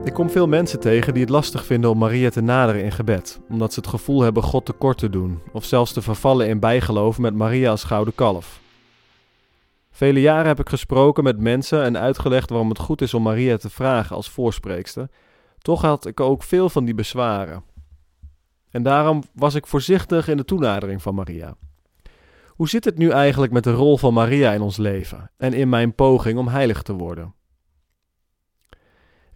Ik 0.08 0.14
kom 0.14 0.30
veel 0.30 0.48
mensen 0.48 0.80
tegen 0.80 1.14
die 1.14 1.22
het 1.22 1.32
lastig 1.32 1.66
vinden 1.66 1.90
om 1.90 1.98
Maria 1.98 2.30
te 2.30 2.42
naderen 2.42 2.84
in 2.84 2.92
gebed, 2.92 3.40
omdat 3.50 3.74
ze 3.74 3.80
het 3.80 3.90
gevoel 3.90 4.22
hebben 4.22 4.44
God 4.44 4.66
tekort 4.66 4.98
te 4.98 5.10
doen, 5.10 5.42
of 5.52 5.66
zelfs 5.66 5.94
te 5.94 6.02
vervallen 6.02 6.48
in 6.48 6.60
bijgeloof 6.60 7.18
met 7.18 7.34
Maria 7.34 7.70
als 7.70 7.84
gouden 7.84 8.16
kalf. 8.16 8.60
Vele 9.92 10.22
jaren 10.22 10.48
heb 10.48 10.60
ik 10.60 10.70
gesproken 10.70 11.24
met 11.24 11.40
mensen 11.40 11.84
en 11.84 11.98
uitgelegd 11.98 12.50
waarom 12.50 12.70
het 12.70 12.80
goed 12.80 13.02
is 13.02 13.14
om 13.14 13.22
Maria 13.22 13.58
te 13.58 13.70
vragen 13.70 14.16
als 14.16 14.30
voorspreekster. 14.30 15.10
Toch 15.58 15.82
had 15.82 16.06
ik 16.06 16.20
ook 16.20 16.44
veel 16.44 16.70
van 16.70 16.86
die 16.86 16.96
bezwaren. 16.96 17.64
En 18.72 18.84
daarom 18.84 19.24
was 19.34 19.56
ik 19.56 19.68
voorzichtig 19.68 20.28
in 20.28 20.38
de 20.38 20.46
toenadering 20.46 21.02
van 21.02 21.16
Maria. 21.16 21.56
Hoe 22.48 22.70
zit 22.70 22.86
het 22.86 22.98
nu 22.98 23.10
eigenlijk 23.10 23.52
met 23.52 23.64
de 23.64 23.74
rol 23.74 23.98
van 23.98 24.14
Maria 24.14 24.52
in 24.52 24.62
ons 24.62 24.78
leven 24.78 25.32
en 25.38 25.54
in 25.54 25.70
mijn 25.70 25.96
poging 25.96 26.38
om 26.38 26.48
heilig 26.48 26.82
te 26.82 26.94
worden? 26.94 27.36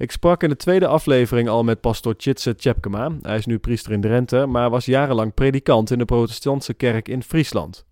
Ik 0.02 0.12
sprak 0.12 0.44
in 0.44 0.50
de 0.50 0.56
tweede 0.56 0.88
aflevering 0.88 1.50
al 1.50 1.64
met 1.64 1.82
pastor 1.82 2.16
Tjitse 2.16 2.56
Tjepkema. 2.56 3.12
Hij 3.22 3.38
is 3.38 3.46
nu 3.46 3.60
priester 3.60 3.92
in 3.92 4.02
Drenthe, 4.02 4.46
maar 4.46 4.70
was 4.70 4.86
jarenlang 4.86 5.34
predikant 5.34 5.92
in 5.92 5.98
de 5.98 6.06
protestantse 6.06 6.74
kerk 6.74 7.08
in 7.08 7.24
Friesland. 7.24 7.86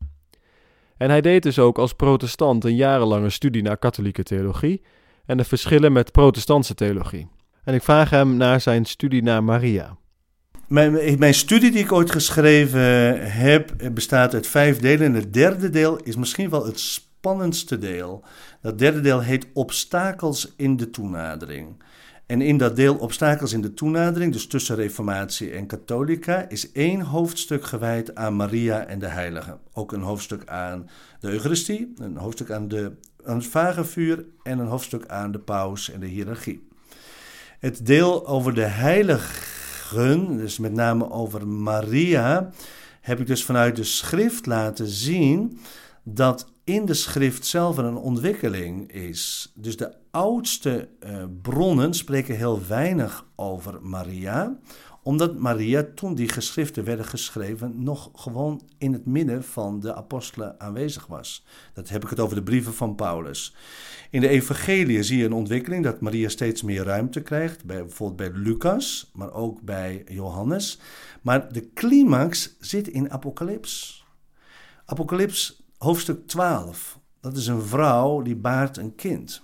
En 0.98 1.10
hij 1.10 1.22
deed 1.22 1.44
dus 1.44 1.60
ook 1.60 1.78
als 1.78 1.94
protestant 1.94 2.64
een 2.64 2.76
jarenlange 2.76 3.30
studie 3.30 3.62
naar 3.62 3.78
katholieke 3.78 4.24
theologie 4.24 4.82
en 5.26 5.38
de 5.38 5.44
verschillen 5.44 5.92
met 5.92 6.12
protestantse 6.12 6.76
theologie. 6.76 7.28
En 7.64 7.74
ik 7.74 7.84
vraag 7.84 8.10
hem 8.10 8.38
naar 8.38 8.62
zijn 8.62 8.86
studie 8.86 9.24
naar 9.24 9.44
Maria. 9.44 9.98
Mijn, 10.68 11.20
mijn 11.20 11.34
studie 11.34 11.72
die 11.72 11.84
ik 11.84 11.92
ooit 11.92 12.12
geschreven 12.12 12.82
heb, 13.32 13.74
bestaat 13.92 14.34
uit 14.34 14.48
vijf 14.48 14.80
delen. 14.80 15.06
En 15.06 15.14
het 15.14 15.34
derde 15.34 15.70
deel 15.70 15.98
is 15.98 16.16
misschien 16.16 16.50
wel 16.50 16.66
het 16.66 16.80
spannendste 16.80 17.78
deel. 17.78 18.24
Dat 18.62 18.80
derde 18.80 19.02
deel 19.02 19.22
heet 19.22 19.48
Obstakels 19.54 20.54
in 20.58 20.78
de 20.78 20.90
toenadering. 20.90 21.88
En 22.30 22.42
in 22.42 22.58
dat 22.58 22.76
deel 22.76 22.96
Obstakels 22.96 23.54
in 23.54 23.62
de 23.62 23.74
toenadering, 23.74 24.34
dus 24.34 24.48
tussen 24.48 24.76
Reformatie 24.76 25.52
en 25.52 25.66
Katholica, 25.66 26.50
is 26.50 26.72
één 26.72 27.02
hoofdstuk 27.02 27.64
gewijd 27.64 28.16
aan 28.16 28.36
Maria 28.36 28.86
en 28.86 29.00
de 29.00 29.08
Heiligen. 29.08 29.60
Ook 29.74 29.92
een 29.92 30.02
hoofdstuk 30.02 30.46
aan 30.46 30.90
de 31.20 31.30
Eucharistie, 31.30 31.94
een 31.98 32.18
hoofdstuk 32.18 32.52
aan, 32.52 32.68
de, 32.68 32.92
aan 33.26 33.38
het 33.38 33.46
vagevuur 33.46 34.26
en 34.44 34.60
een 34.60 34.68
hoofdstuk 34.68 35.08
aan 35.08 35.32
de 35.32 35.40
paus 35.40 35.92
en 35.92 36.00
de 36.00 36.06
hiërarchie. 36.06 36.68
Het 37.60 37.86
deel 37.86 38.28
over 38.28 38.54
de 38.54 38.66
heiligen, 38.66 40.38
dus 40.38 40.58
met 40.58 40.74
name 40.74 41.12
over 41.12 41.48
Maria, 41.48 42.52
heb 43.02 43.20
ik 43.20 43.28
dus 43.28 43.46
vanuit 43.46 43.76
de 43.76 43.84
schrift 43.84 44.46
laten 44.46 44.88
zien 44.88 45.60
dat 46.04 46.54
in 46.64 46.86
de 46.86 46.94
schrift 46.94 47.46
zelf 47.46 47.78
een 47.78 47.96
ontwikkeling 47.96 48.92
is. 48.92 49.52
Dus 49.56 49.78
de 49.78 49.94
oudste 50.12 50.90
uh, 51.00 51.24
bronnen 51.42 51.94
spreken 51.94 52.36
heel 52.36 52.62
weinig 52.68 53.26
over 53.36 53.80
Maria, 53.82 54.60
omdat 55.04 55.38
Maria, 55.38 55.86
toen 55.96 56.16
die 56.16 56.30
geschriften 56.30 56.84
werden 56.84 57.06
geschreven, 57.06 57.84
nog 57.84 58.10
gewoon 58.14 58.62
in 58.78 58.94
het 58.94 59.06
midden 59.06 59.44
van 59.44 59.80
de 59.80 59.96
apostelen 59.96 60.60
aanwezig 60.60 61.08
was. 61.08 61.46
Dat 61.74 61.90
heb 61.90 62.04
ik 62.04 62.10
het 62.10 62.20
over 62.20 62.36
de 62.36 62.44
brieven 62.44 62.74
van 62.74 62.96
Paulus. 62.96 63.56
In 64.10 64.22
de 64.22 64.28
evangelie 64.28 65.04
zie 65.04 65.18
je 65.18 65.26
een 65.26 65.34
ontwikkeling 65.34 65.84
dat 65.84 66.02
Maria 66.02 66.30
steeds 66.30 66.62
meer 66.62 66.84
ruimte 66.84 67.22
krijgt, 67.22 67.66
bij, 67.66 67.86
bijvoorbeeld 67.86 68.32
bij 68.34 68.42
Lucas, 68.42 69.12
maar 69.14 69.34
ook 69.34 69.62
bij 69.62 70.04
Johannes. 70.08 70.80
Maar 71.22 71.54
de 71.54 71.74
climax 71.74 72.56
zit 72.60 72.88
in 72.88 73.12
Apocalyps. 73.12 74.06
Apocalyps 74.86 75.59
hoofdstuk 75.80 76.28
12. 76.28 77.00
Dat 77.22 77.38
is 77.38 77.48
een 77.48 77.62
vrouw 77.62 78.22
die 78.22 78.36
baart 78.36 78.78
een 78.78 78.96
kind. 78.96 79.42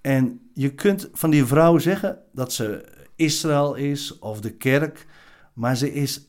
En 0.00 0.40
je 0.54 0.74
kunt 0.74 1.08
van 1.12 1.30
die 1.30 1.44
vrouw 1.44 1.78
zeggen 1.78 2.18
dat 2.32 2.52
ze 2.52 2.84
Israël 3.16 3.74
is 3.74 4.18
of 4.18 4.40
de 4.40 4.50
kerk, 4.50 5.06
maar 5.52 5.76
ze 5.76 5.92
is 5.92 6.28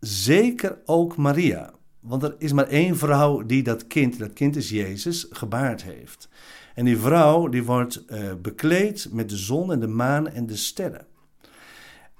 zeker 0.00 0.78
ook 0.84 1.16
Maria. 1.16 1.74
Want 2.00 2.22
er 2.22 2.34
is 2.38 2.52
maar 2.52 2.68
één 2.68 2.96
vrouw 2.96 3.42
die 3.42 3.62
dat 3.62 3.86
kind, 3.86 4.18
dat 4.18 4.32
kind 4.32 4.56
is 4.56 4.68
Jezus, 4.70 5.26
gebaard 5.30 5.82
heeft. 5.82 6.28
En 6.74 6.84
die 6.84 6.98
vrouw 6.98 7.48
die 7.48 7.64
wordt 7.64 8.04
uh, 8.08 8.34
bekleed 8.42 9.08
met 9.12 9.28
de 9.28 9.36
zon 9.36 9.72
en 9.72 9.80
de 9.80 9.86
maan 9.86 10.28
en 10.28 10.46
de 10.46 10.56
sterren. 10.56 11.06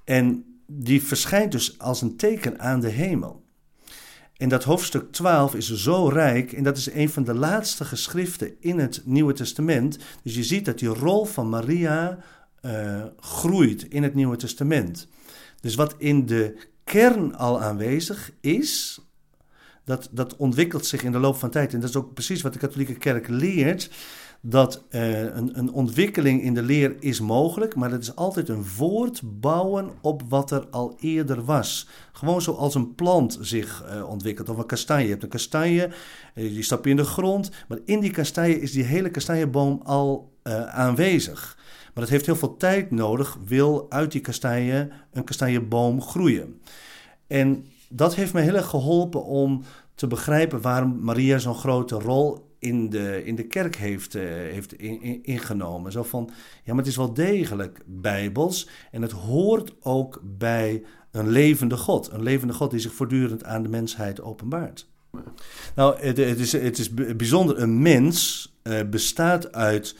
En 0.03 0.45
die 0.65 1.03
verschijnt 1.03 1.51
dus 1.51 1.79
als 1.79 2.01
een 2.01 2.15
teken 2.15 2.59
aan 2.59 2.79
de 2.79 2.89
hemel. 2.89 3.45
En 4.37 4.49
dat 4.49 4.63
hoofdstuk 4.63 5.11
12 5.11 5.55
is 5.55 5.73
zo 5.73 6.07
rijk 6.07 6.51
en 6.51 6.63
dat 6.63 6.77
is 6.77 6.91
een 6.91 7.09
van 7.09 7.23
de 7.23 7.33
laatste 7.33 7.85
geschriften 7.85 8.51
in 8.59 8.79
het 8.79 9.01
Nieuwe 9.05 9.33
Testament. 9.33 9.97
Dus 10.23 10.35
je 10.35 10.43
ziet 10.43 10.65
dat 10.65 10.79
die 10.79 10.89
rol 10.89 11.25
van 11.25 11.49
Maria 11.49 12.17
uh, 12.61 13.03
groeit 13.19 13.83
in 13.83 14.03
het 14.03 14.13
Nieuwe 14.15 14.35
Testament. 14.35 15.07
Dus 15.61 15.75
wat 15.75 15.95
in 15.97 16.25
de 16.25 16.57
kern 16.83 17.35
al 17.35 17.61
aanwezig 17.61 18.31
is, 18.41 18.99
dat, 19.85 20.09
dat 20.11 20.35
ontwikkelt 20.35 20.85
zich 20.85 21.03
in 21.03 21.11
de 21.11 21.19
loop 21.19 21.35
van 21.35 21.49
tijd. 21.49 21.73
En 21.73 21.79
dat 21.79 21.89
is 21.89 21.95
ook 21.95 22.13
precies 22.13 22.41
wat 22.41 22.53
de 22.53 22.59
katholieke 22.59 22.95
kerk 22.95 23.27
leert 23.27 23.89
dat 24.41 24.83
uh, 24.89 25.21
een, 25.21 25.57
een 25.57 25.71
ontwikkeling 25.71 26.41
in 26.41 26.53
de 26.53 26.61
leer 26.61 26.95
is 26.99 27.19
mogelijk, 27.19 27.75
maar 27.75 27.91
het 27.91 28.01
is 28.01 28.15
altijd 28.15 28.49
een 28.49 28.65
voortbouwen 28.65 29.89
op 30.01 30.21
wat 30.29 30.51
er 30.51 30.67
al 30.71 30.97
eerder 30.99 31.45
was. 31.45 31.87
Gewoon 32.11 32.41
zoals 32.41 32.75
een 32.75 32.95
plant 32.95 33.37
zich 33.41 33.85
uh, 33.85 34.09
ontwikkelt, 34.09 34.49
of 34.49 34.57
een 34.57 34.65
kastanje. 34.65 35.03
Je 35.03 35.09
hebt 35.09 35.23
een 35.23 35.29
kastanje, 35.29 35.89
uh, 36.35 36.53
die 36.53 36.63
stap 36.63 36.83
je 36.83 36.89
in 36.89 36.95
de 36.95 37.03
grond, 37.03 37.51
maar 37.67 37.79
in 37.85 37.99
die 37.99 38.11
kastanje 38.11 38.61
is 38.61 38.71
die 38.71 38.83
hele 38.83 39.09
kastanjeboom 39.09 39.81
al 39.83 40.35
aanwezig. 40.71 41.57
Maar 41.93 42.03
het 42.03 42.09
heeft 42.13 42.25
heel 42.25 42.35
veel 42.35 42.57
tijd 42.57 42.91
nodig, 42.91 43.37
wil 43.45 43.85
uit 43.89 44.11
die 44.11 44.21
kastanje 44.21 44.89
een 45.11 45.23
kastanjeboom 45.23 46.01
groeien. 46.01 46.61
En 47.27 47.65
dat 47.89 48.15
heeft 48.15 48.33
me 48.33 48.41
heel 48.41 48.55
erg 48.55 48.67
geholpen 48.69 49.25
om 49.25 49.63
te 49.95 50.07
begrijpen 50.07 50.61
waarom 50.61 50.99
Maria 50.99 51.37
zo'n 51.37 51.55
grote 51.55 51.95
rol 51.95 52.46
in 52.59 52.89
de, 52.89 53.23
in 53.25 53.35
de 53.35 53.47
kerk 53.47 53.75
heeft, 53.75 54.15
uh, 54.15 54.23
heeft 54.23 54.73
in, 54.73 55.01
in, 55.01 55.23
ingenomen. 55.23 55.91
Zo 55.91 56.03
van, 56.03 56.29
ja, 56.63 56.73
maar 56.73 56.77
het 56.77 56.87
is 56.87 56.95
wel 56.95 57.13
degelijk 57.13 57.81
bijbels 57.85 58.69
en 58.91 59.01
het 59.01 59.11
hoort 59.11 59.75
ook 59.79 60.21
bij 60.23 60.83
een 61.11 61.29
levende 61.29 61.77
God. 61.77 62.11
Een 62.11 62.23
levende 62.23 62.53
God 62.53 62.71
die 62.71 62.79
zich 62.79 62.93
voortdurend 62.93 63.43
aan 63.43 63.63
de 63.63 63.69
mensheid 63.69 64.21
openbaart. 64.21 64.87
Nou, 65.75 65.99
het, 65.99 66.17
het 66.17 66.39
is, 66.39 66.51
het 66.51 66.77
is 66.77 66.93
bijzonder. 66.93 67.61
Een 67.61 67.81
mens 67.81 68.47
uh, 68.63 68.79
bestaat 68.89 69.51
uit 69.51 69.95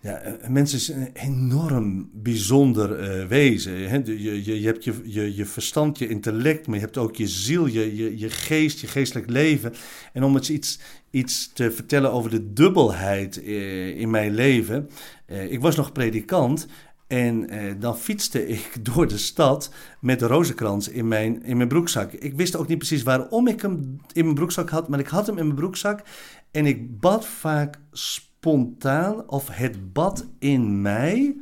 ja, 0.00 0.24
een 0.40 0.52
mens 0.52 0.74
is 0.74 0.88
een 0.88 1.10
enorm 1.12 2.10
bijzonder 2.12 3.20
uh, 3.20 3.26
wezen. 3.26 3.88
Hè? 3.88 3.96
Je, 4.04 4.22
je, 4.44 4.60
je 4.60 4.66
hebt 4.66 4.84
je, 4.84 4.94
je, 5.04 5.34
je 5.34 5.44
verstand, 5.44 5.98
je 5.98 6.08
intellect, 6.08 6.66
maar 6.66 6.76
je 6.76 6.84
hebt 6.84 6.96
ook 6.96 7.16
je 7.16 7.28
ziel, 7.28 7.66
je, 7.66 7.96
je, 7.96 8.18
je 8.18 8.30
geest, 8.30 8.80
je 8.80 8.86
geestelijk 8.86 9.30
leven. 9.30 9.74
En 10.12 10.22
om 10.24 10.36
eens 10.36 10.50
iets, 10.50 10.78
iets 11.10 11.52
te 11.52 11.70
vertellen 11.70 12.12
over 12.12 12.30
de 12.30 12.52
dubbelheid 12.52 13.42
uh, 13.42 14.00
in 14.00 14.10
mijn 14.10 14.34
leven. 14.34 14.88
Uh, 15.26 15.52
ik 15.52 15.60
was 15.60 15.76
nog 15.76 15.92
predikant 15.92 16.66
en 17.06 17.48
dan 17.80 17.98
fietste 17.98 18.48
ik 18.58 18.84
door 18.84 19.08
de 19.08 19.18
stad 19.18 19.70
met 20.00 20.18
de 20.18 20.26
rozenkrans 20.26 20.88
in 20.88 21.08
mijn, 21.08 21.42
in 21.42 21.56
mijn 21.56 21.68
broekzak. 21.68 22.12
Ik 22.12 22.34
wist 22.34 22.56
ook 22.56 22.68
niet 22.68 22.78
precies 22.78 23.02
waarom 23.02 23.46
ik 23.46 23.62
hem 23.62 24.00
in 24.12 24.22
mijn 24.24 24.34
broekzak 24.34 24.70
had, 24.70 24.88
maar 24.88 24.98
ik 24.98 25.08
had 25.08 25.26
hem 25.26 25.38
in 25.38 25.44
mijn 25.44 25.56
broekzak. 25.56 26.02
En 26.50 26.66
ik 26.66 27.00
bad 27.00 27.26
vaak 27.26 27.78
spontaan 27.92 29.28
of 29.28 29.48
het 29.48 29.92
bad 29.92 30.26
in 30.38 30.82
mij. 30.82 31.36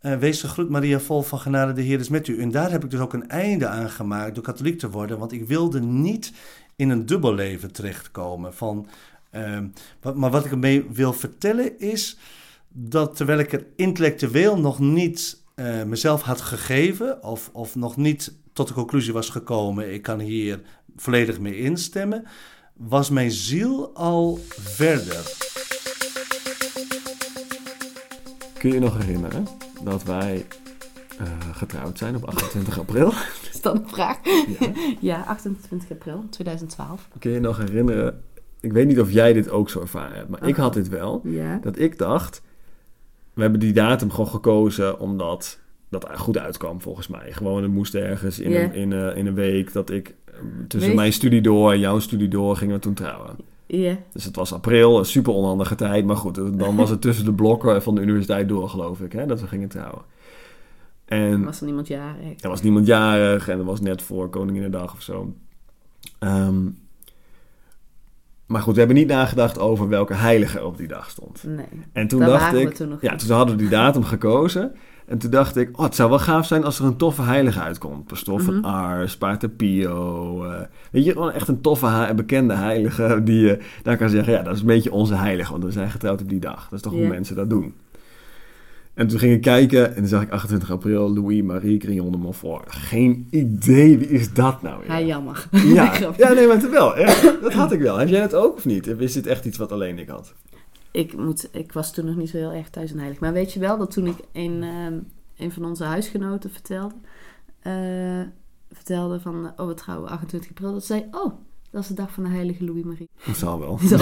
Wees 0.00 0.40
gegroet 0.40 0.70
Maria, 0.70 1.00
vol 1.00 1.22
van 1.22 1.38
genade, 1.38 1.72
de 1.72 1.82
Heer 1.82 2.00
is 2.00 2.08
met 2.08 2.28
u. 2.28 2.40
En 2.40 2.50
daar 2.50 2.70
heb 2.70 2.84
ik 2.84 2.90
dus 2.90 3.00
ook 3.00 3.12
een 3.12 3.28
einde 3.28 3.66
aan 3.66 3.90
gemaakt 3.90 4.34
door 4.34 4.44
katholiek 4.44 4.78
te 4.78 4.90
worden, 4.90 5.18
want 5.18 5.32
ik 5.32 5.46
wilde 5.46 5.80
niet 5.80 6.32
in 6.76 6.90
een 6.90 7.06
dubbelleven 7.06 7.72
terechtkomen. 7.72 8.54
Van, 8.54 8.86
uh, 9.32 9.60
maar 10.14 10.30
wat 10.30 10.44
ik 10.44 10.50
ermee 10.50 10.86
wil 10.92 11.12
vertellen 11.12 11.78
is 11.78 12.18
dat 12.68 13.16
terwijl 13.16 13.38
ik 13.38 13.52
er 13.52 13.66
intellectueel 13.76 14.58
nog 14.58 14.78
niet 14.78 15.42
uh, 15.54 15.82
mezelf 15.82 16.22
had 16.22 16.40
gegeven, 16.40 17.22
of, 17.22 17.50
of 17.52 17.74
nog 17.74 17.96
niet 17.96 18.34
tot 18.52 18.68
de 18.68 18.74
conclusie 18.74 19.12
was 19.12 19.30
gekomen, 19.30 19.92
ik 19.94 20.02
kan 20.02 20.20
hier 20.20 20.60
volledig 20.96 21.40
mee 21.40 21.58
instemmen, 21.58 22.24
was 22.72 23.10
mijn 23.10 23.30
ziel 23.30 23.94
al 23.94 24.38
verder. 24.50 25.54
kun 28.58 28.72
je 28.72 28.80
nog 28.80 28.98
herinneren 28.98 29.46
dat 29.82 30.02
wij 30.02 30.46
eh, 31.18 31.26
getrouwd 31.52 31.98
zijn 31.98 32.16
op 32.16 32.24
28 32.24 32.78
april? 32.78 33.12
Is 33.52 33.60
dat 33.60 33.74
een 33.74 33.88
vraag? 33.88 34.18
Ja. 34.60 34.70
Ja, 35.00 35.24
28 35.26 35.90
april 35.90 36.24
2012. 36.30 37.08
Kun 37.18 37.30
je 37.30 37.36
je 37.36 37.42
nog 37.42 37.58
herinneren? 37.58 38.22
Ik 38.60 38.72
weet 38.72 38.86
niet 38.86 39.00
of 39.00 39.10
jij 39.10 39.32
dit 39.32 39.50
ook 39.50 39.70
zo 39.70 39.80
ervaren 39.80 40.16
hebt, 40.16 40.28
maar 40.28 40.48
ik 40.48 40.56
Oh. 40.56 40.60
had 40.62 40.74
dit 40.74 40.88
wel. 40.88 41.20
Ja. 41.24 41.58
Dat 41.62 41.78
ik 41.78 41.98
dacht, 41.98 42.42
we 43.34 43.42
hebben 43.42 43.60
die 43.60 43.72
datum 43.72 44.10
gewoon 44.10 44.26
gekozen 44.30 44.98
omdat 45.00 45.58
dat 45.88 46.06
goed 46.16 46.38
uitkwam 46.38 46.80
volgens 46.80 47.08
mij. 47.08 47.32
Gewoon, 47.32 47.62
het 47.62 47.72
moest 47.72 47.94
ergens 47.94 48.38
in, 48.38 48.54
een, 48.54 48.74
in, 48.74 48.90
een, 48.92 49.16
in 49.16 49.26
een 49.26 49.34
week 49.34 49.72
dat 49.72 49.90
ik 49.90 50.14
eh, 50.24 50.34
tussen 50.68 50.94
mijn 50.94 51.12
studie 51.12 51.40
door 51.40 51.72
en 51.72 51.78
jouw 51.78 51.98
studie 51.98 52.28
door 52.28 52.56
gingen 52.56 52.74
we 52.74 52.80
toen 52.80 52.94
trouwen. 52.94 53.36
Ja. 53.66 53.96
Dus 54.12 54.24
het 54.24 54.36
was 54.36 54.52
april, 54.52 54.98
een 54.98 55.04
super 55.04 55.32
onhandige 55.32 55.74
tijd. 55.74 56.04
Maar 56.04 56.16
goed, 56.16 56.34
dan 56.34 56.76
was 56.76 56.90
het 56.90 57.00
tussen 57.00 57.24
de 57.24 57.32
blokken 57.32 57.82
van 57.82 57.94
de 57.94 58.00
universiteit 58.00 58.48
door, 58.48 58.68
geloof 58.68 59.00
ik, 59.00 59.12
hè, 59.12 59.26
dat 59.26 59.40
we 59.40 59.46
gingen 59.46 59.68
trouwen. 59.68 60.02
En 61.06 61.44
Was 61.44 61.58
er 61.58 61.64
niemand 61.64 61.86
jarig? 61.86 62.40
er 62.42 62.48
was 62.48 62.62
niemand 62.62 62.86
jarig 62.86 63.48
en 63.48 63.56
dat 63.56 63.66
was 63.66 63.80
net 63.80 64.02
voor 64.02 64.28
Koninginnedag 64.28 64.92
of 64.94 65.02
zo. 65.02 65.34
Ehm, 66.18 66.64
maar 68.46 68.62
goed, 68.62 68.72
we 68.72 68.78
hebben 68.78 68.96
niet 68.96 69.08
nagedacht 69.08 69.58
over 69.58 69.88
welke 69.88 70.14
heilige 70.14 70.64
op 70.64 70.76
die 70.76 70.88
dag 70.88 71.10
stond. 71.10 71.44
Nee. 71.44 71.66
En 71.92 72.08
toen 72.08 72.20
Daar 72.20 72.28
dacht 72.28 72.54
ik, 72.54 72.74
toen 72.74 72.88
nog 72.88 73.00
ja, 73.02 73.16
toen 73.16 73.30
hadden 73.36 73.56
we 73.56 73.62
die 73.62 73.70
datum 73.70 74.04
gekozen. 74.04 74.74
En 75.06 75.18
toen 75.18 75.30
dacht 75.30 75.56
ik, 75.56 75.78
oh, 75.78 75.84
het 75.84 75.94
zou 75.94 76.08
wel 76.10 76.18
gaaf 76.18 76.46
zijn 76.46 76.64
als 76.64 76.78
er 76.78 76.84
een 76.84 76.96
toffe 76.96 77.22
heilige 77.22 77.60
uitkomt. 77.60 78.06
Pastoor 78.06 78.40
van. 78.40 78.62
Ars, 78.64 79.16
Pater 79.16 79.48
Pio. 79.48 80.44
eh, 80.44 80.60
weet 80.90 81.04
je, 81.04 81.12
gewoon 81.12 81.30
echt 81.32 81.48
een 81.48 81.60
toffe, 81.60 82.12
bekende 82.16 82.54
heilige 82.54 83.20
die 83.24 83.40
je 83.40 83.58
daar 83.82 83.96
kan 83.96 84.08
zeggen, 84.08 84.32
ja, 84.32 84.42
dat 84.42 84.54
is 84.54 84.60
een 84.60 84.66
beetje 84.66 84.92
onze 84.92 85.14
heilige, 85.14 85.50
want 85.52 85.64
we 85.64 85.70
zijn 85.70 85.90
getrouwd 85.90 86.20
op 86.22 86.28
die 86.28 86.40
dag. 86.40 86.62
Dat 86.62 86.72
is 86.72 86.80
toch 86.80 86.92
hoe 86.92 87.06
mensen 87.06 87.36
dat 87.36 87.50
doen. 87.50 87.74
En 88.96 89.06
toen 89.06 89.18
ging 89.18 89.32
ik 89.32 89.40
kijken 89.40 89.88
en 89.88 89.94
toen 89.94 90.06
zag 90.06 90.22
ik 90.22 90.30
28 90.30 90.70
april, 90.70 91.14
Louis 91.14 91.42
Marie 91.42 91.80
Grignon 91.80 92.10
de 92.10 92.16
Montfort. 92.16 92.72
Geen 92.74 93.26
idee, 93.30 93.98
wie 93.98 94.08
is 94.08 94.32
dat 94.32 94.62
nou? 94.62 94.84
Ja, 94.88 95.00
jammer. 95.12 95.48
Ja, 96.16 96.32
nee, 96.32 96.46
maar 96.46 96.56
het 96.56 96.70
wel. 96.70 96.96
Echt, 96.96 97.42
dat 97.42 97.52
had 97.52 97.72
ik 97.72 97.80
wel. 97.80 97.96
Heb 97.96 98.08
jij 98.08 98.20
dat 98.20 98.34
ook 98.34 98.56
of 98.56 98.64
niet? 98.64 98.86
Is 98.86 99.12
dit 99.12 99.26
echt 99.26 99.44
iets 99.44 99.58
wat 99.58 99.72
alleen 99.72 99.98
ik 99.98 100.08
had? 100.08 100.34
Ik, 100.90 101.16
moet, 101.16 101.48
ik 101.52 101.72
was 101.72 101.92
toen 101.92 102.04
nog 102.04 102.16
niet 102.16 102.30
zo 102.30 102.36
heel 102.36 102.52
erg 102.52 102.70
thuis 102.70 102.92
en 102.92 102.98
heilig. 102.98 103.20
Maar 103.20 103.32
weet 103.32 103.52
je 103.52 103.60
wel 103.60 103.78
dat 103.78 103.90
toen 103.90 104.06
ik 104.06 104.18
een, 104.32 104.62
ehm, 104.62 104.98
een 105.36 105.52
van 105.52 105.64
onze 105.64 105.84
huisgenoten 105.84 106.50
vertelde, 106.50 106.94
eh, 107.60 108.20
vertelde 108.72 109.20
van, 109.20 109.52
oh 109.56 109.66
we 109.66 109.74
trouwen 109.74 110.08
28 110.10 110.50
april, 110.50 110.72
dat 110.72 110.84
ze 110.84 110.86
zei, 110.86 111.06
oh, 111.10 111.32
dat 111.76 111.84
is 111.84 111.88
de 111.96 112.02
dag 112.02 112.12
van 112.12 112.22
de 112.24 112.28
heilige 112.30 112.64
Louis 112.64 112.84
Marie. 112.84 113.08
Dat 113.26 113.36
zal 113.36 113.58
wel. 113.58 113.78
Zo. 113.88 113.96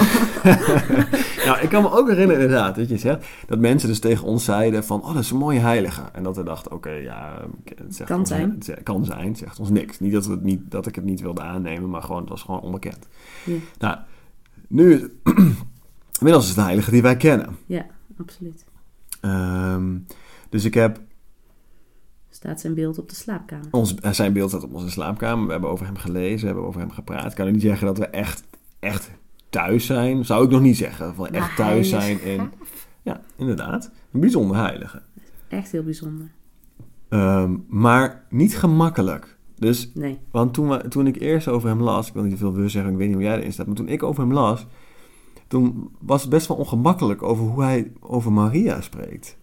nou, 1.45 1.59
ik 1.61 1.69
kan 1.69 1.81
me 1.83 1.91
ook 1.91 2.07
herinneren 2.09 2.41
inderdaad, 2.41 2.75
dat 2.75 2.89
je 2.89 2.97
zegt, 2.97 3.25
dat 3.47 3.59
mensen 3.59 3.89
dus 3.89 3.99
tegen 3.99 4.27
ons 4.27 4.43
zeiden 4.45 4.83
van, 4.83 5.01
oh, 5.03 5.13
dat 5.13 5.23
is 5.23 5.31
een 5.31 5.37
mooie 5.37 5.59
heilige. 5.59 6.01
En 6.13 6.23
dat 6.23 6.35
we 6.35 6.43
dachten, 6.43 6.71
oké, 6.71 6.89
ja, 6.89 7.45
het 7.75 7.95
zegt 7.95 8.09
Kan 8.09 8.19
ons- 8.19 8.29
zijn. 8.29 8.49
het 8.51 8.65
zegt- 8.65 8.83
kan 8.83 9.05
zijn, 9.05 9.27
het 9.27 9.37
zegt 9.37 9.59
ons 9.59 9.69
niks. 9.69 9.99
Niet 9.99 10.11
dat, 10.13 10.25
we 10.25 10.31
het 10.31 10.43
niet 10.43 10.61
dat 10.71 10.87
ik 10.87 10.95
het 10.95 11.03
niet 11.03 11.21
wilde 11.21 11.41
aannemen, 11.41 11.89
maar 11.89 12.01
gewoon, 12.01 12.19
het 12.21 12.29
was 12.29 12.41
gewoon 12.41 12.61
onbekend. 12.61 13.07
Ja. 13.45 13.55
Nou, 13.79 13.97
nu, 14.67 15.11
inmiddels 16.19 16.43
is 16.43 16.47
het 16.49 16.55
de 16.55 16.61
heilige 16.61 16.91
die 16.91 17.01
wij 17.01 17.17
kennen. 17.17 17.55
ja, 17.65 17.85
absoluut. 18.19 18.65
Ehm, 19.21 19.97
dus 20.49 20.63
ik 20.65 20.73
heb 20.73 20.99
Staat 22.45 22.59
zijn 22.61 22.73
beeld 22.73 22.97
op 22.97 23.09
de 23.09 23.15
slaapkamer. 23.15 23.67
Ons, 23.71 23.95
eh, 23.95 24.11
zijn 24.11 24.33
beeld 24.33 24.49
staat 24.49 24.63
op 24.63 24.73
onze 24.73 24.89
slaapkamer. 24.89 25.45
We 25.45 25.51
hebben 25.51 25.69
over 25.69 25.85
hem 25.85 25.95
gelezen, 25.95 26.39
we 26.39 26.45
hebben 26.45 26.65
over 26.65 26.79
hem 26.79 26.91
gepraat. 26.91 27.29
Ik 27.29 27.35
kan 27.35 27.51
niet 27.51 27.61
zeggen 27.61 27.87
dat 27.87 27.97
we 27.97 28.05
echt, 28.05 28.43
echt 28.79 29.11
thuis 29.49 29.85
zijn. 29.85 30.25
Zou 30.25 30.43
ik 30.45 30.49
nog 30.49 30.61
niet 30.61 30.77
zeggen. 30.77 31.15
Van 31.15 31.27
echt 31.27 31.55
thuis 31.55 31.89
zijn. 31.89 32.19
Ja, 33.01 33.21
inderdaad. 33.35 33.91
Een 34.11 34.19
bijzonder 34.19 34.57
heilige. 34.57 35.01
Echt 35.47 35.71
heel 35.71 35.83
bijzonder. 35.83 36.31
Ehm, 37.09 37.55
maar 37.67 38.25
niet 38.29 38.57
gemakkelijk. 38.57 39.37
Dus, 39.55 39.91
Nee. 39.93 40.19
want 40.31 40.53
toen, 40.53 40.69
we, 40.69 40.87
toen 40.87 41.07
ik 41.07 41.19
eerst 41.19 41.47
over 41.47 41.69
hem 41.69 41.81
las... 41.81 42.07
Ik 42.07 42.13
wil 42.13 42.23
niet 42.23 42.37
te 42.37 42.51
veel 42.53 42.69
zeggen, 42.69 42.91
ik 42.91 42.97
weet 42.97 43.07
niet 43.07 43.15
hoe 43.15 43.25
jij 43.25 43.37
erin 43.37 43.53
staat. 43.53 43.65
Maar 43.65 43.75
toen 43.75 43.87
ik 43.87 44.03
over 44.03 44.23
hem 44.23 44.33
las... 44.33 44.65
Toen 45.47 45.89
was 45.99 46.21
het 46.21 46.29
best 46.29 46.47
wel 46.47 46.57
ongemakkelijk 46.57 47.23
over 47.23 47.45
hoe 47.45 47.63
hij 47.63 47.91
over 47.99 48.31
Maria 48.31 48.81
spreekt. 48.81 49.37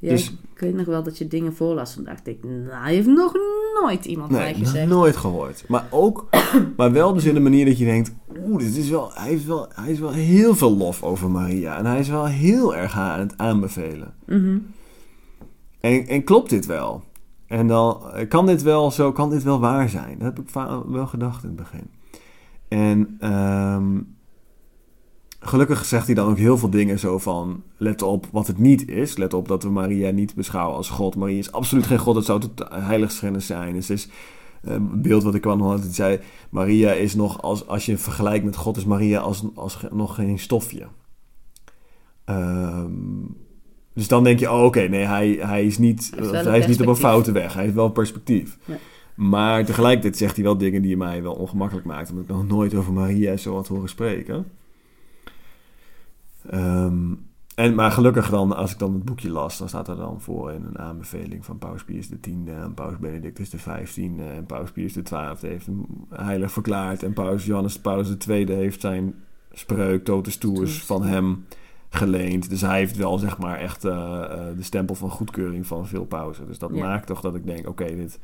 Ja, 0.00 0.10
Dus- 0.10 0.30
ik 0.54 0.60
weet 0.60 0.74
nog 0.74 0.86
wel 0.86 1.02
dat 1.02 1.18
je 1.18 1.28
dingen 1.28 1.54
voorlas. 1.54 1.94
Toen 1.94 2.04
dacht 2.04 2.26
ik, 2.26 2.44
nou, 2.44 2.82
hij 2.82 2.94
heeft 2.94 3.06
nog 3.06 3.34
nooit 3.82 4.04
iemand 4.04 4.30
mij 4.30 4.40
Nee, 4.44 4.52
nog 4.52 4.68
gezegd. 4.68 4.88
nooit 4.88 5.16
gehoord. 5.16 5.64
Maar 5.68 5.86
ook, 5.90 6.28
maar 6.76 6.92
wel 6.92 7.12
dus 7.14 7.24
in 7.24 7.34
de 7.34 7.40
manier 7.40 7.66
dat 7.66 7.78
je 7.78 7.84
denkt, 7.84 8.12
oeh, 8.46 8.58
dit 8.58 8.76
is 8.76 8.88
wel, 8.90 9.10
hij, 9.14 9.28
heeft 9.28 9.46
wel, 9.46 9.68
hij 9.74 9.92
is 9.92 9.98
wel 9.98 10.12
heel 10.12 10.54
veel 10.54 10.76
lof 10.76 11.02
over 11.02 11.30
Maria. 11.30 11.78
En 11.78 11.86
hij 11.86 11.98
is 11.98 12.08
wel 12.08 12.26
heel 12.26 12.76
erg 12.76 12.92
haar 12.92 13.12
aan 13.12 13.20
het 13.20 13.38
aanbevelen. 13.38 14.14
Mhm. 14.26 14.58
En, 15.80 16.06
en 16.06 16.24
klopt 16.24 16.50
dit 16.50 16.66
wel? 16.66 17.02
En 17.46 17.66
dan 17.66 18.10
eh, 18.12 18.28
kan 18.28 18.46
dit 18.46 18.62
wel 18.62 18.90
zo, 18.90 19.12
kan 19.12 19.30
dit 19.30 19.42
wel 19.42 19.60
waar 19.60 19.88
zijn? 19.88 20.18
Dat 20.18 20.26
heb 20.36 20.38
ik 20.38 20.48
wel 20.88 21.06
gedacht 21.06 21.42
in 21.42 21.48
het 21.48 21.58
begin. 21.58 21.90
En 22.68 23.16
ehm, 23.20 24.00
gelukkig 25.40 25.84
zegt 25.84 26.06
hij 26.06 26.14
dan 26.14 26.30
ook 26.30 26.38
heel 26.38 26.58
veel 26.58 26.70
dingen 26.70 26.98
zo 26.98 27.18
van, 27.18 27.62
let 27.76 28.02
op 28.02 28.26
wat 28.32 28.46
het 28.46 28.58
niet 28.58 28.88
is. 28.88 29.16
Let 29.16 29.34
op 29.34 29.48
dat 29.48 29.62
we 29.62 29.70
Maria 29.70 30.10
niet 30.10 30.34
beschouwen 30.34 30.76
als 30.76 30.88
God. 30.88 31.16
Maria 31.16 31.38
is 31.38 31.52
absoluut 31.52 31.86
geen 31.86 31.98
God, 31.98 32.16
het 32.16 32.24
zou 32.24 32.40
het 32.40 32.68
heiligschennis 32.72 33.46
zijn. 33.46 33.74
Dus 33.74 33.88
het 33.88 33.98
is 33.98 34.08
eh, 34.62 34.72
een 34.72 35.02
beeld 35.02 35.22
wat 35.22 35.34
ik 35.34 35.40
kwam 35.40 35.62
had, 35.62 35.82
die 35.82 35.92
zei, 35.92 36.20
Maria 36.50 36.92
is 36.92 37.14
nog, 37.14 37.42
als, 37.42 37.66
als 37.66 37.86
je 37.86 37.98
vergelijkt 37.98 38.44
met 38.44 38.56
God, 38.56 38.76
is 38.76 38.84
Maria 38.84 39.20
als, 39.20 39.44
als 39.54 39.78
nog 39.90 40.14
geen 40.14 40.38
stofje. 40.38 40.86
Ehm, 42.24 42.92
dus 43.94 44.08
dan 44.08 44.24
denk 44.24 44.38
je, 44.38 44.50
oh 44.50 44.64
oké, 44.64 44.80
nee, 44.80 45.04
hij, 45.04 45.38
hij 45.40 45.64
is 45.64 45.78
niet, 45.78 46.12
Hij 46.16 46.42
hij 46.42 46.58
is 46.58 46.66
niet 46.66 46.80
op 46.80 46.86
een 46.86 46.96
foute 46.96 47.32
weg. 47.32 47.54
Hij 47.54 47.62
heeft 47.62 47.74
wel 47.74 47.90
perspectief. 47.90 48.58
Ja. 48.64 48.76
Maar 49.14 49.64
tegelijkertijd 49.64 50.16
zegt 50.16 50.34
hij 50.34 50.44
wel 50.44 50.56
dingen 50.56 50.82
die 50.82 50.96
mij 50.96 51.22
wel 51.22 51.32
ongemakkelijk 51.32 51.86
maakten. 51.86 52.14
Omdat 52.14 52.28
ik 52.28 52.36
nog 52.36 52.46
nooit 52.56 52.74
over 52.74 52.92
Maria 52.92 53.36
zo 53.36 53.54
had 53.54 53.68
horen 53.68 53.88
spreken. 53.88 54.46
Ehm, 56.50 57.14
en, 57.54 57.74
maar 57.74 57.90
gelukkig 57.90 58.30
dan, 58.30 58.56
als 58.56 58.72
ik 58.72 58.78
dan 58.78 58.92
het 58.94 59.04
boekje 59.04 59.30
las, 59.30 59.58
dan 59.58 59.68
staat 59.68 59.88
er 59.88 59.96
dan 59.96 60.20
voor 60.20 60.52
in 60.52 60.64
een 60.64 60.78
aanbeveling 60.78 61.44
van 61.44 61.58
Paus 61.58 61.84
Pius 61.84 62.08
X 62.20 62.28
en 62.46 62.74
Paus 62.74 62.98
Benedictus 62.98 63.48
XV 63.50 64.08
en 64.18 64.46
Paus 64.46 64.70
Pius 64.70 64.92
XII 65.02 65.18
heeft 65.40 65.66
hem 65.66 65.84
heilig 66.08 66.52
verklaard 66.52 67.02
en 67.02 67.12
Paus 67.12 67.44
Johannes 67.44 67.78
Paulus 67.78 68.16
II 68.28 68.52
heeft 68.52 68.80
zijn 68.80 69.14
spreuk 69.52 70.04
Totus 70.04 70.36
Tuus, 70.36 70.82
van 70.82 71.02
hem 71.02 71.44
geleend. 71.88 72.50
Dus 72.50 72.60
hij 72.60 72.78
heeft 72.78 72.96
wel 72.96 73.18
zeg 73.18 73.38
maar 73.38 73.58
echt 73.58 73.84
eh, 73.84 73.92
eh, 74.24 74.56
de 74.56 74.62
stempel 74.62 74.94
van 74.94 75.10
goedkeuring 75.10 75.66
van 75.66 75.86
veel 75.86 76.04
pauzen. 76.04 76.46
Dus 76.46 76.58
dat 76.58 76.70
Ja. 76.74 76.80
maakt 76.86 77.06
toch 77.06 77.20
dat 77.20 77.34
ik 77.34 77.46
denk, 77.46 77.68
oké, 77.68 77.84
dit 77.84 78.18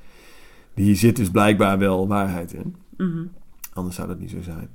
hier 0.75 0.97
zit 0.97 1.17
dus 1.17 1.31
blijkbaar 1.31 1.79
wel 1.79 2.09
waarheid 2.09 2.53
in. 2.53 2.77
Mhm. 2.97 3.25
Anders 3.73 3.97
zou 3.97 4.09
dat 4.09 4.19
niet 4.19 4.31
zo 4.31 4.43
zijn. 4.43 4.69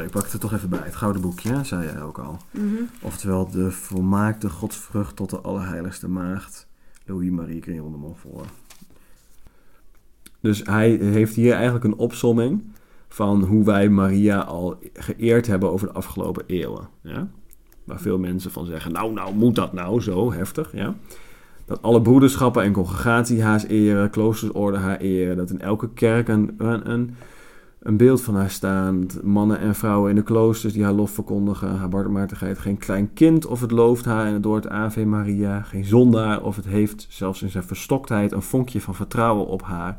Ik 0.00 0.10
pak 0.10 0.22
het 0.22 0.32
er 0.32 0.38
toch 0.38 0.52
even 0.52 0.68
bij. 0.68 0.80
Het 0.82 0.96
gouden 0.96 1.22
boekje, 1.22 1.64
zei 1.64 1.84
jij 1.84 2.02
ook 2.02 2.18
al. 2.18 2.36
Mhm. 2.50 2.82
Oftewel 3.00 3.50
de 3.50 3.70
volmaakte 3.70 4.50
godsvrucht 4.50 5.16
tot 5.16 5.30
de 5.30 5.40
allerheiligste 5.40 6.08
maagd. 6.08 6.66
Louis-Marie 7.06 7.62
Grignon 7.62 7.92
de 7.92 7.98
Montfort. 7.98 8.48
Dus 10.40 10.62
hij 10.64 10.90
heeft 10.90 11.34
hier 11.34 11.52
eigenlijk 11.54 11.84
een 11.84 11.96
opsomming 11.96 12.62
van 13.08 13.42
hoe 13.42 13.64
wij 13.64 13.88
Maria 13.88 14.40
al 14.40 14.78
geëerd 14.94 15.46
hebben 15.46 15.70
over 15.70 15.86
de 15.86 15.92
afgelopen 15.92 16.44
eeuwen. 16.46 16.88
Ja? 17.02 17.28
Waar 17.84 18.00
veel 18.00 18.18
mensen 18.18 18.50
van 18.50 18.66
zeggen, 18.66 18.92
nou, 18.92 19.12
nou, 19.12 19.34
moet 19.34 19.54
dat 19.54 19.72
nou 19.72 20.00
zo 20.00 20.32
heftig? 20.32 20.72
Ja? 20.72 20.94
Dat 21.64 21.82
alle 21.82 22.02
broederschappen 22.02 22.62
en 22.62 22.72
congregatie 22.72 23.42
haar 23.42 23.64
eren, 23.64 24.10
kloosterorde 24.10 24.78
haar 24.78 24.98
eren. 24.98 25.36
Dat 25.36 25.50
in 25.50 25.60
elke 25.60 25.92
kerk 25.92 26.28
een, 26.28 26.54
een, 26.58 26.90
een, 26.90 27.16
een 27.82 27.96
beeld 27.96 28.22
van 28.22 28.34
haar 28.34 28.50
staat. 28.50 29.22
Mannen 29.22 29.58
en 29.58 29.74
vrouwen 29.74 30.10
in 30.10 30.16
de 30.16 30.22
kloosters 30.22 30.72
die 30.72 30.84
haar 30.84 30.92
lof 30.92 31.10
verkondigen. 31.10 31.76
Haar 31.76 31.88
barmhartigheid. 31.88 32.58
Geen 32.58 32.78
klein 32.78 33.12
kind 33.12 33.46
of 33.46 33.60
het 33.60 33.70
looft 33.70 34.04
haar 34.04 34.26
en 34.26 34.40
door 34.40 34.54
het 34.54 34.68
Ave 34.68 35.04
Maria. 35.04 35.62
Geen 35.62 35.84
zondaar 35.84 36.42
of 36.42 36.56
het 36.56 36.64
heeft 36.64 37.06
zelfs 37.08 37.42
in 37.42 37.50
zijn 37.50 37.64
verstoktheid 37.64 38.32
een 38.32 38.42
vonkje 38.42 38.80
van 38.80 38.94
vertrouwen 38.94 39.46
op 39.46 39.62
haar. 39.62 39.96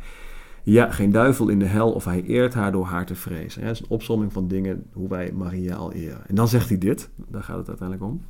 Ja, 0.63 0.91
geen 0.91 1.11
duivel 1.11 1.49
in 1.49 1.59
de 1.59 1.65
hel 1.65 1.91
of 1.91 2.05
hij 2.05 2.23
eert 2.23 2.53
haar 2.53 2.71
door 2.71 2.85
haar 2.85 3.05
te 3.05 3.15
vrezen. 3.15 3.61
Dat 3.61 3.71
is 3.71 3.79
een 3.79 3.89
opsomming 3.89 4.33
van 4.33 4.47
dingen 4.47 4.83
hoe 4.93 5.09
wij 5.09 5.31
Maria 5.35 5.75
al 5.75 5.91
eren. 5.91 6.27
En 6.27 6.35
dan 6.35 6.47
zegt 6.47 6.69
hij 6.69 6.77
dit, 6.77 7.09
daar 7.27 7.43
gaat 7.43 7.57
het 7.57 7.67
uiteindelijk 7.67 8.09
om. 8.11 8.21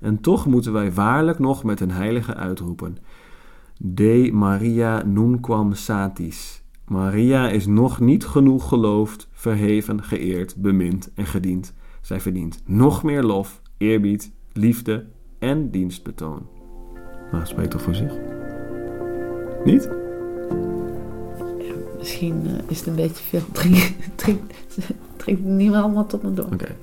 En 0.00 0.20
toch 0.20 0.46
moeten 0.46 0.72
wij 0.72 0.92
waarlijk 0.92 1.38
nog 1.38 1.64
met 1.64 1.80
een 1.80 1.90
heilige 1.90 2.34
uitroepen. 2.34 2.96
De 3.78 4.30
Maria 4.32 5.02
nunquam 5.02 5.74
satis. 5.74 6.61
Maria 6.86 7.48
is 7.48 7.66
nog 7.66 8.00
niet 8.00 8.24
genoeg 8.24 8.68
geloofd, 8.68 9.28
verheven, 9.32 10.02
geëerd, 10.02 10.56
bemind 10.56 11.10
en 11.14 11.26
gediend. 11.26 11.74
Zij 12.00 12.20
verdient 12.20 12.62
nog 12.66 13.02
meer 13.02 13.22
lof, 13.22 13.62
eerbied, 13.76 14.32
liefde 14.52 15.06
en 15.38 15.70
dienstbetoon. 15.70 16.46
Nou, 17.32 17.46
spreekt 17.46 17.70
toch 17.70 17.82
voor 17.82 17.94
zich? 17.94 18.12
Niet? 19.64 19.90
Misschien 21.98 22.42
eh, 22.46 22.52
is 22.68 22.78
het 22.78 22.86
een 22.86 22.94
beetje 22.94 23.24
veel. 23.24 23.42
Drink, 23.52 23.94
drink, 24.14 24.40
drink 25.16 25.38
niet 25.38 25.70
meer 25.70 25.80
allemaal 25.80 26.06
tot 26.06 26.22
me 26.22 26.34
door. 26.34 26.48
Oké. 26.52 26.76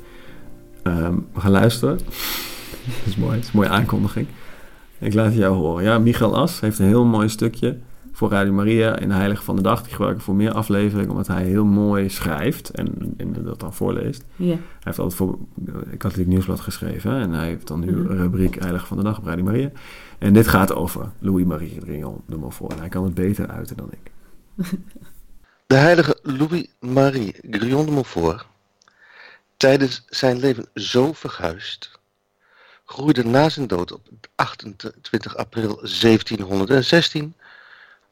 Ehm, 0.84 1.16
we 1.34 1.40
gaan 1.40 1.52
luisteren 1.52 1.98
Dat 1.98 3.06
is 3.06 3.16
mooi. 3.16 3.36
Dat 3.36 3.44
is 3.44 3.48
een 3.54 3.60
mooie 3.60 3.70
aankondiging. 3.70 4.28
Ik 5.00 5.14
laat 5.14 5.26
het 5.26 5.36
jou 5.36 5.56
horen. 5.56 5.84
Ja, 5.84 6.00
Michael 6.00 6.38
As 6.38 6.60
heeft 6.60 6.80
een 6.80 6.86
heel 6.86 7.06
mooi 7.06 7.30
stukje 7.30 7.78
voor 8.20 8.30
Radio 8.32 8.54
Maria 8.54 8.98
in 8.98 9.08
de 9.08 9.14
Heilige 9.14 9.44
van 9.44 9.56
de 9.56 9.62
Dag. 9.62 9.82
Die 9.84 9.92
gebruik 9.92 10.16
ik 10.16 10.22
voor 10.22 10.36
meer 10.36 10.52
afleveringen, 10.52 11.10
omdat 11.10 11.28
hij 11.28 11.44
heel 11.44 11.66
mooi 11.66 12.10
schrijft 12.10 12.70
en, 12.70 13.14
en 13.18 13.44
dat 13.44 13.60
dan 13.60 13.74
voorleest. 13.74 14.24
Ja. 14.36 14.46
Hij 14.46 14.60
heeft 14.80 15.00
altijd 15.00 15.18
voor 15.18 15.38
het 15.90 15.98
Katholiek 15.98 16.28
Nieuwsblad 16.28 16.60
geschreven. 16.60 17.12
En 17.20 17.32
hij 17.32 17.48
heeft 17.48 17.68
dan 17.68 17.80
nu 17.80 17.92
Mhm. 17.92 18.12
een 18.12 18.18
rubriek 18.18 18.60
Heilige 18.60 18.86
van 18.86 18.98
de 18.98 19.04
Dag 19.04 19.18
op 19.18 19.26
Radio 19.26 19.44
Maria. 19.44 19.72
En 20.18 20.34
dit 20.34 20.48
gaat 20.48 20.74
over 20.74 21.12
Louis-Marie 21.20 21.80
Grignon 21.82 22.22
de 22.26 22.36
Montfort. 22.38 22.74
En 22.74 22.80
hij 22.80 22.90
kan 22.90 23.04
het 23.04 23.14
beter 23.14 23.48
uiten 23.48 23.78
dan 23.78 23.90
ik. 23.92 24.12
De 25.68 25.76
heilige 25.76 26.18
Louis-Marie 26.22 27.36
Grignon 27.50 27.86
de 27.86 27.92
Montfort, 27.92 28.46
tijdens 29.58 30.06
zijn 30.10 30.40
leven 30.40 30.66
zo 30.74 31.14
verguisd, 31.14 32.00
groeide 32.86 33.24
na 33.26 33.50
zijn 33.50 33.68
dood 33.68 33.92
op 33.92 34.02
28 34.36 35.36
april 35.36 35.76
1716 35.76 37.34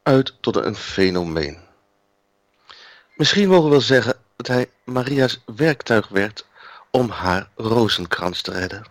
uit 0.08 0.36
tot 0.40 0.56
een 0.56 0.74
fenomeen. 0.74 1.58
Misschien 3.14 3.48
mogen 3.48 3.64
we 3.64 3.70
wel 3.70 3.80
zeggen 3.80 4.14
dat 4.36 4.46
hij 4.46 4.70
Maria's 4.84 5.40
werktuig 5.56 6.08
werd 6.08 6.46
om 6.90 7.10
haar 7.10 7.50
rozenkrans 7.56 8.42
te 8.42 8.52
redden. 8.52 8.86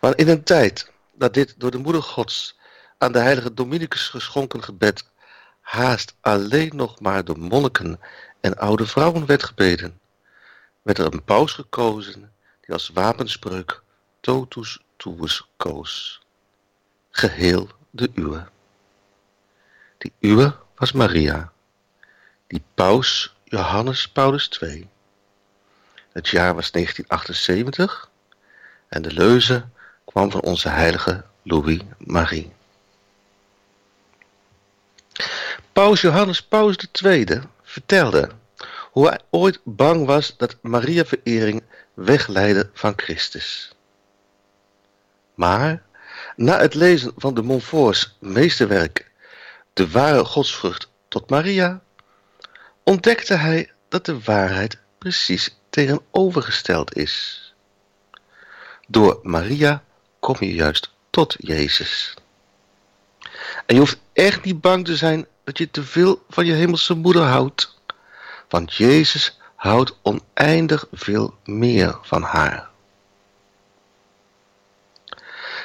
Maar 0.00 0.16
in 0.16 0.28
een 0.28 0.42
tijd 0.42 0.92
dat 1.12 1.34
dit 1.34 1.54
door 1.58 1.70
de 1.70 1.78
moeder 1.78 2.02
gods 2.02 2.58
aan 2.98 3.12
de 3.12 3.18
heilige 3.18 3.54
Dominicus 3.54 4.08
geschonken 4.08 4.62
gebed 4.62 5.10
haast 5.60 6.16
alleen 6.20 6.72
nog 6.74 7.00
maar 7.00 7.24
door 7.24 7.38
monniken 7.38 8.00
en 8.40 8.58
oude 8.58 8.86
vrouwen 8.86 9.26
werd 9.26 9.44
gebeden, 9.44 10.00
werd 10.82 10.98
er 10.98 11.12
een 11.12 11.24
paus 11.24 11.52
gekozen 11.52 12.32
die 12.60 12.72
als 12.72 12.90
wapenspreuk 12.94 13.82
totus 14.20 14.80
tuus 14.96 15.48
koos. 15.56 16.22
Geheel 17.10 17.68
de 17.90 18.10
uwe. 18.14 18.54
Die 20.06 20.30
uwe 20.30 20.54
was 20.78 20.92
Maria, 20.92 21.52
die 22.46 22.62
paus 22.74 23.34
Johannes 23.44 24.08
Paulus 24.08 24.50
II. 24.60 24.88
Het 26.12 26.28
jaar 26.28 26.54
was 26.54 26.70
1978 26.70 28.10
en 28.88 29.02
de 29.02 29.12
leuze 29.12 29.68
kwam 30.04 30.30
van 30.30 30.42
onze 30.42 30.68
heilige 30.68 31.24
Louis-Marie. 31.42 32.52
Paus 35.72 36.00
Johannes 36.00 36.42
Paulus 36.42 36.76
II 37.02 37.40
vertelde 37.62 38.30
hoe 38.90 39.08
hij 39.08 39.20
ooit 39.30 39.60
bang 39.64 40.06
was 40.06 40.36
dat 40.36 40.56
Maria-verering 40.62 41.62
wegleidde 41.94 42.70
van 42.72 42.92
Christus. 42.96 43.74
Maar 45.34 45.82
na 46.36 46.58
het 46.58 46.74
lezen 46.74 47.12
van 47.16 47.34
de 47.34 47.42
Montfort's 47.42 48.16
meesterwerk 48.20 49.06
De 49.76 49.90
ware 49.90 50.24
godsvrucht 50.24 50.90
tot 51.08 51.30
Maria, 51.30 51.82
ontdekte 52.82 53.34
hij 53.34 53.72
dat 53.88 54.04
de 54.04 54.20
waarheid 54.20 54.78
precies 54.98 55.56
tegenovergesteld 55.70 56.96
is. 56.96 57.42
Door 58.88 59.18
Maria 59.22 59.82
kom 60.20 60.36
je 60.38 60.54
juist 60.54 60.90
tot 61.10 61.34
Jezus. 61.38 62.14
En 63.66 63.74
je 63.74 63.78
hoeft 63.78 63.98
echt 64.12 64.44
niet 64.44 64.60
bang 64.60 64.84
te 64.84 64.96
zijn 64.96 65.26
dat 65.44 65.58
je 65.58 65.70
te 65.70 65.82
veel 65.82 66.24
van 66.28 66.46
je 66.46 66.52
hemelse 66.52 66.94
moeder 66.94 67.22
houdt. 67.22 67.74
Want 68.48 68.74
Jezus 68.74 69.38
houdt 69.54 69.98
oneindig 70.02 70.86
veel 70.92 71.38
meer 71.44 71.98
van 72.02 72.22
haar. 72.22 72.68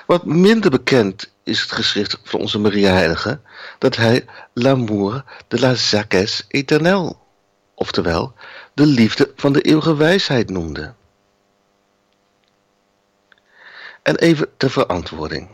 Wat 0.06 0.26
minder 0.26 0.72
bekend 0.72 1.31
is 1.44 1.62
het 1.62 1.72
geschrift 1.72 2.18
van 2.24 2.40
onze 2.40 2.60
Maria 2.60 2.92
Heilige 2.92 3.40
dat 3.78 3.96
hij 3.96 4.26
l'amour 4.54 5.24
de 5.48 5.60
la 5.60 5.76
sagesse 5.76 6.44
éternelle, 6.48 7.16
oftewel 7.76 8.34
de 8.74 8.86
liefde 8.86 9.32
van 9.36 9.54
de 9.54 9.62
eeuwige 9.62 9.96
wijsheid 9.96 10.50
noemde. 10.50 10.94
En 14.04 14.16
even 14.16 14.50
ter 14.58 14.72
verantwoording. 14.72 15.50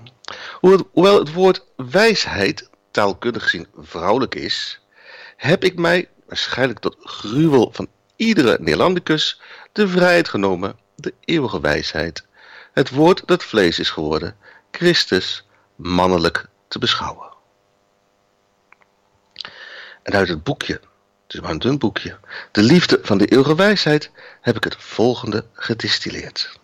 Hoewel 0.59 1.19
het 1.19 1.33
woord 1.33 1.65
wijsheid 1.75 2.69
taalkundig 2.91 3.43
gezien 3.43 3.67
vrouwelijk 3.77 4.35
is, 4.35 4.79
heb 5.35 5.63
ik 5.63 5.79
mij, 5.79 6.09
waarschijnlijk 6.27 6.79
tot 6.79 6.97
gruwel 6.99 7.69
van 7.73 7.87
iedere 8.15 8.57
Nederlandicus, 8.59 9.41
de 9.71 9.87
vrijheid 9.87 10.29
genomen 10.29 10.75
de 10.95 11.13
eeuwige 11.19 11.61
wijsheid, 11.61 12.25
het 12.73 12.89
woord 12.89 13.21
dat 13.25 13.43
vlees 13.43 13.79
is 13.79 13.89
geworden, 13.89 14.35
Christus, 14.71 15.46
mannelijk 15.77 16.45
te 16.67 16.79
beschouwen. 16.79 17.29
En 20.03 20.13
uit 20.13 20.27
het 20.27 20.43
boekje, 20.43 20.73
het 20.73 21.33
is 21.33 21.39
maar 21.39 21.51
een 21.51 21.59
dun 21.59 21.77
boekje, 21.77 22.17
de 22.51 22.61
liefde 22.61 22.99
van 23.01 23.17
de 23.17 23.25
eeuwige 23.25 23.55
wijsheid, 23.55 24.11
heb 24.41 24.55
ik 24.55 24.63
het 24.63 24.75
volgende 24.75 25.45
gedistilleerd. 25.53 26.59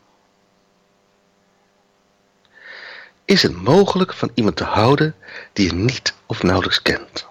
Is 3.26 3.44
het 3.44 3.56
mogelijk 3.56 4.14
van 4.14 4.32
iemand 4.34 4.56
te 4.56 4.64
houden 4.64 5.16
die 5.54 5.66
je 5.66 5.74
niet 5.74 6.14
of 6.26 6.44
nauwelijks 6.44 6.82
kent? 6.82 7.28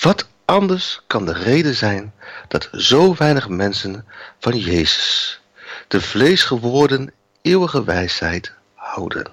Wat 0.00 0.28
anders 0.44 1.02
kan 1.06 1.26
de 1.26 1.32
reden 1.32 1.74
zijn 1.74 2.14
dat 2.48 2.68
zo 2.72 3.14
weinig 3.14 3.48
mensen 3.48 4.06
van 4.38 4.58
Jezus, 4.58 5.40
de 5.88 6.00
vleesgeworden 6.00 7.12
eeuwige 7.42 7.84
wijsheid, 7.84 8.52
houden, 8.74 9.32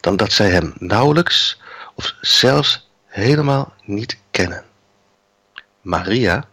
dan 0.00 0.16
dat 0.16 0.32
zij 0.32 0.50
hem 0.50 0.74
nauwelijks 0.78 1.60
of 1.94 2.14
zelfs 2.20 2.88
helemaal 3.06 3.74
niet 3.84 4.18
kennen? 4.30 4.64
Maria, 5.80 6.48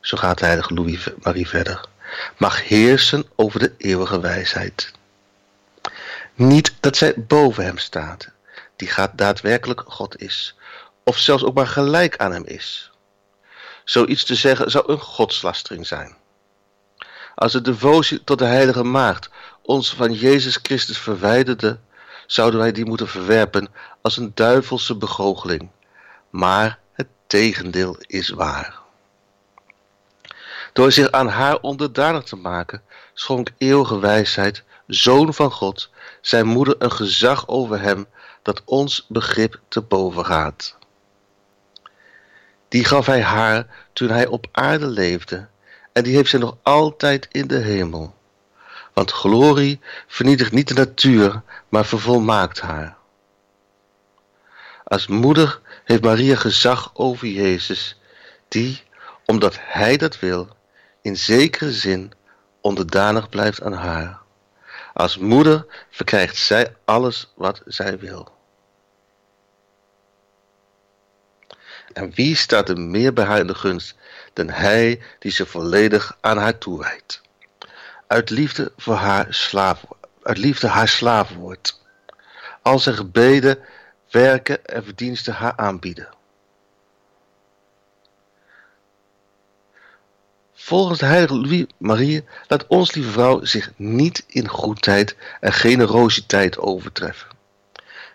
zo 0.00 0.16
gaat 0.16 0.38
de 0.38 0.44
heilige 0.44 0.74
Louis 0.74 1.08
Marie 1.18 1.48
verder, 1.48 1.84
mag 2.36 2.68
heersen 2.68 3.24
over 3.36 3.60
de 3.60 3.74
eeuwige 3.78 4.20
wijsheid. 4.20 4.92
Niet 6.34 6.74
dat 6.80 6.96
zij 6.96 7.14
boven 7.16 7.64
hem 7.64 7.78
staat, 7.78 8.28
die 8.76 8.88
gaat 8.88 9.18
daadwerkelijk 9.18 9.82
God 9.86 10.20
is, 10.20 10.56
of 11.04 11.18
zelfs 11.18 11.44
ook 11.44 11.54
maar 11.54 11.66
gelijk 11.66 12.16
aan 12.16 12.32
hem 12.32 12.44
is. 12.44 12.90
Zoiets 13.84 14.24
te 14.24 14.34
zeggen 14.34 14.70
zou 14.70 14.92
een 14.92 15.00
godslastering 15.00 15.86
zijn. 15.86 16.16
Als 17.34 17.52
de 17.52 17.60
devotie 17.60 18.24
tot 18.24 18.38
de 18.38 18.44
heilige 18.44 18.84
maagd 18.84 19.30
ons 19.62 19.94
van 19.94 20.12
Jezus 20.12 20.58
Christus 20.62 20.98
verwijderde, 20.98 21.78
zouden 22.28 22.60
wij 22.60 22.72
die 22.72 22.84
moeten 22.84 23.08
verwerpen 23.08 23.68
als 24.00 24.16
een 24.16 24.32
duivelse 24.34 24.96
begoocheling. 24.96 25.68
Maar 26.30 26.78
het 26.92 27.06
tegendeel 27.26 27.96
is 27.98 28.28
waar. 28.28 28.78
Door 30.72 30.92
zich 30.92 31.10
aan 31.10 31.28
haar 31.28 31.60
onderdanig 31.60 32.22
te 32.22 32.36
maken, 32.36 32.82
schonk 33.14 33.48
eeuwige 33.58 33.98
wijsheid, 33.98 34.64
zoon 34.86 35.34
van 35.34 35.50
God, 35.50 35.90
zijn 36.20 36.46
moeder 36.46 36.74
een 36.78 36.92
gezag 36.92 37.48
over 37.48 37.80
hem 37.80 38.06
dat 38.42 38.62
ons 38.64 39.04
begrip 39.08 39.60
te 39.68 39.80
boven 39.80 40.26
gaat. 40.26 40.76
Die 42.68 42.84
gaf 42.84 43.06
hij 43.06 43.22
haar 43.22 43.66
toen 43.92 44.08
hij 44.08 44.26
op 44.26 44.46
aarde 44.52 44.86
leefde, 44.86 45.48
en 45.92 46.02
die 46.02 46.14
heeft 46.14 46.30
zij 46.30 46.38
nog 46.38 46.56
altijd 46.62 47.28
in 47.30 47.46
de 47.46 47.58
hemel. 47.58 48.14
Want 48.98 49.12
glorie 49.12 49.80
vernietigt 50.06 50.52
niet 50.52 50.68
de 50.68 50.74
natuur, 50.74 51.42
maar 51.68 51.84
vervolmaakt 51.84 52.60
haar. 52.60 52.96
Als 54.84 55.06
moeder 55.06 55.60
heeft 55.84 56.02
Maria 56.02 56.36
gezag 56.36 56.90
over 56.94 57.26
Jezus, 57.26 58.00
die, 58.48 58.82
omdat 59.24 59.56
hij 59.60 59.96
dat 59.96 60.18
wil, 60.18 60.48
in 61.02 61.16
zekere 61.16 61.72
zin 61.72 62.12
onderdanig 62.60 63.28
blijft 63.28 63.62
aan 63.62 63.72
haar. 63.72 64.20
Als 64.94 65.18
moeder 65.18 65.66
verkrijgt 65.90 66.36
zij 66.36 66.76
alles 66.84 67.32
wat 67.36 67.62
zij 67.64 67.98
wil. 67.98 68.28
En 71.92 72.10
wie 72.14 72.36
staat 72.36 72.68
er 72.68 72.80
meer 72.80 73.12
bij 73.12 73.24
haar 73.24 73.38
in 73.38 73.46
de 73.46 73.54
gunst 73.54 73.94
dan 74.32 74.48
hij 74.48 75.02
die 75.18 75.32
ze 75.32 75.46
volledig 75.46 76.16
aan 76.20 76.38
haar 76.38 76.58
toewijdt? 76.58 77.26
Uit 78.08 78.30
liefde 78.30 78.72
voor 78.76 78.94
haar 78.94 79.26
slaaf, 79.28 79.84
uit 80.22 80.38
liefde 80.38 80.66
haar 80.66 80.88
slaaf 80.88 81.34
wordt. 81.34 81.82
Al 82.62 82.78
zijn 82.78 82.94
gebeden, 82.94 83.58
werken 84.10 84.64
en 84.66 84.84
verdiensten 84.84 85.34
haar 85.34 85.52
aanbieden. 85.56 86.08
Volgens 90.54 90.98
de 90.98 91.06
heilige 91.06 91.34
Louis 91.34 91.66
Marie 91.78 92.24
laat 92.46 92.66
ons 92.66 92.94
lieve 92.94 93.10
vrouw 93.10 93.44
zich 93.44 93.72
niet 93.76 94.24
in 94.26 94.48
goedheid 94.48 95.16
en 95.40 95.52
generositeit 95.52 96.58
overtreffen. 96.58 97.28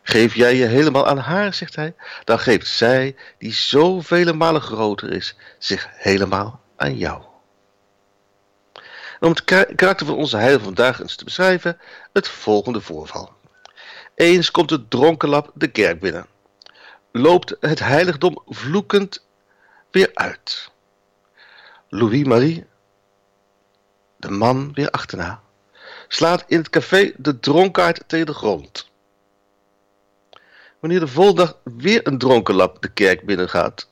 Geef 0.03 0.35
jij 0.35 0.55
je 0.55 0.65
helemaal 0.65 1.07
aan 1.07 1.17
haar, 1.17 1.53
zegt 1.53 1.75
hij, 1.75 1.95
dan 2.23 2.39
geeft 2.39 2.67
zij, 2.67 3.15
die 3.37 3.53
zoveel 3.53 4.33
malen 4.33 4.61
groter 4.61 5.11
is, 5.11 5.35
zich 5.57 5.87
helemaal 5.91 6.59
aan 6.75 6.97
jou. 6.97 7.32
En 9.19 9.27
om 9.27 9.29
het 9.29 9.43
karakter 9.75 10.05
van 10.05 10.15
onze 10.15 10.37
heilige 10.37 10.63
vandaag 10.63 10.99
eens 10.99 11.15
te 11.15 11.23
beschrijven, 11.23 11.79
het 12.13 12.27
volgende 12.27 12.81
voorval. 12.81 13.33
Eens 14.15 14.51
komt 14.51 14.69
de 14.69 14.87
dronkenlap 14.87 15.51
de 15.53 15.67
kerk 15.67 15.99
binnen. 15.99 16.27
Loopt 17.11 17.55
het 17.59 17.79
heiligdom 17.79 18.41
vloekend 18.45 19.25
weer 19.91 20.11
uit. 20.13 20.71
Louis-Marie, 21.89 22.65
de 24.17 24.29
man 24.29 24.73
weer 24.73 24.89
achterna, 24.89 25.41
slaat 26.07 26.43
in 26.47 26.57
het 26.57 26.69
café 26.69 27.13
de 27.17 27.39
dronkaard 27.39 28.03
tegen 28.07 28.25
de 28.25 28.33
grond. 28.33 28.91
Wanneer 30.79 30.99
de 30.99 31.07
volgende 31.07 31.55
weer 31.63 32.07
een 32.07 32.17
dronkenlap 32.17 32.81
de 32.81 32.89
kerk 32.89 33.25
binnengaat, 33.25 33.89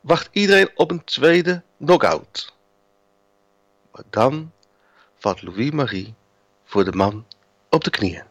wacht 0.00 0.28
iedereen 0.32 0.70
op 0.74 0.90
een 0.90 1.04
tweede 1.04 1.62
knock-out. 1.78 2.53
Dan 4.10 4.52
valt 5.18 5.42
Louis-Marie 5.42 6.14
voor 6.64 6.84
de 6.84 6.92
man 6.92 7.26
op 7.70 7.84
de 7.84 7.90
knieën. 7.90 8.24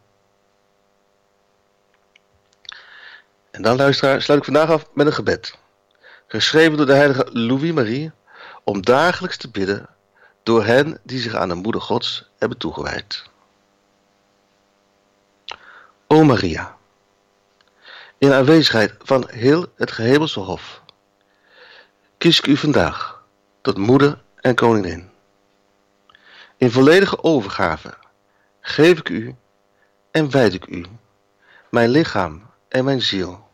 En 3.52 3.62
dan, 3.62 3.76
luisteraar, 3.76 4.21
sluit 4.21 4.39
ik 4.39 4.45
vandaag 4.45 4.69
af 4.69 4.89
met 4.93 5.06
een 5.06 5.13
gebed. 5.13 5.58
Geschreven 6.28 6.78
door 6.78 6.86
de 6.86 6.93
heilige 6.93 7.30
Louis-Marie, 7.32 8.12
om 8.63 8.82
dagelijks 8.82 9.38
te 9.38 9.49
bidden 9.49 9.89
door 10.43 10.63
hen 10.63 10.99
die 11.04 11.19
zich 11.19 11.36
aan 11.36 11.49
de 11.49 11.56
moeder 11.56 11.82
Gods 11.82 12.30
hebben 12.38 12.58
toegewijd. 12.58 13.23
O 16.08 16.23
Maria, 16.23 16.78
in 18.17 18.34
aanwezigheid 18.34 18.95
van 18.99 19.30
heel 19.30 19.67
het 19.76 19.91
gehemelse 19.91 20.39
hof, 20.39 20.82
kies 22.17 22.39
ik 22.39 22.47
u 22.47 22.58
vandaag 22.58 23.23
tot 23.62 23.78
moeder 23.78 24.21
en 24.36 24.56
koningin. 24.56 25.12
In 26.63 26.71
volledige 26.71 27.23
overgave 27.23 27.93
geef 28.62 28.99
ik 28.99 29.10
u 29.10 29.36
en 30.12 30.32
wijd 30.32 30.54
ik 30.54 30.67
u 30.67 30.86
mijn 31.69 31.89
lichaam 31.89 32.49
en 32.67 32.86
mijn 32.86 33.02
ziel, 33.02 33.47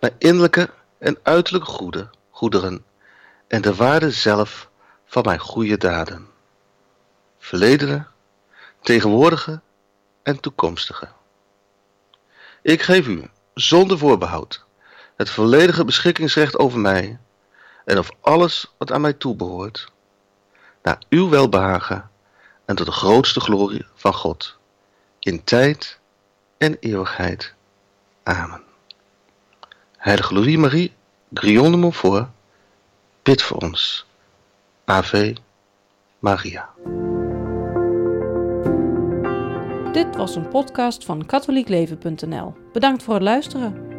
mijn 0.00 0.14
innerlijke 0.18 0.70
en 0.98 1.18
uiterlijke 1.22 1.70
goede, 1.70 2.10
goederen 2.30 2.84
en 3.48 3.62
de 3.62 3.74
waarde 3.74 4.10
zelf 4.10 4.70
van 5.04 5.22
mijn 5.22 5.38
goede 5.38 5.76
daden. 5.76 6.28
Verledene, 7.38 8.06
tegenwoordige 8.80 9.60
en 10.22 10.40
toekomstige. 10.40 11.08
Ik 12.62 12.82
geef 12.82 13.06
u, 13.06 13.30
zonder 13.54 13.98
voorbehoud, 13.98 14.64
het 15.16 15.30
volledige 15.30 15.84
beschikkingsrecht 15.84 16.58
over 16.58 16.78
mij 16.78 17.18
en 17.84 17.98
of 17.98 18.10
alles 18.20 18.74
wat 18.78 18.92
aan 18.92 19.00
mij 19.00 19.12
toebehoort, 19.12 19.92
naar 20.82 20.98
uw 21.08 21.28
welbehagen 21.28 22.09
en 22.70 22.76
tot 22.76 22.86
de 22.86 22.92
grootste 22.92 23.40
glorie 23.40 23.86
van 23.94 24.14
God, 24.14 24.56
in 25.18 25.44
tijd 25.44 25.98
en 26.58 26.76
eeuwigheid. 26.80 27.54
Amen. 28.22 28.62
Heilige 29.96 30.34
Louis-Marie, 30.34 30.92
Grion 31.32 31.70
de 31.70 31.76
Montfort, 31.76 32.28
bid 33.22 33.42
voor 33.42 33.56
ons. 33.56 34.06
Ave 34.84 35.36
Maria. 36.18 36.68
Dit 39.92 40.16
was 40.16 40.34
een 40.34 40.48
podcast 40.48 41.04
van 41.04 41.26
katholiekleven.nl. 41.26 42.54
Bedankt 42.72 43.02
voor 43.02 43.14
het 43.14 43.22
luisteren. 43.22 43.89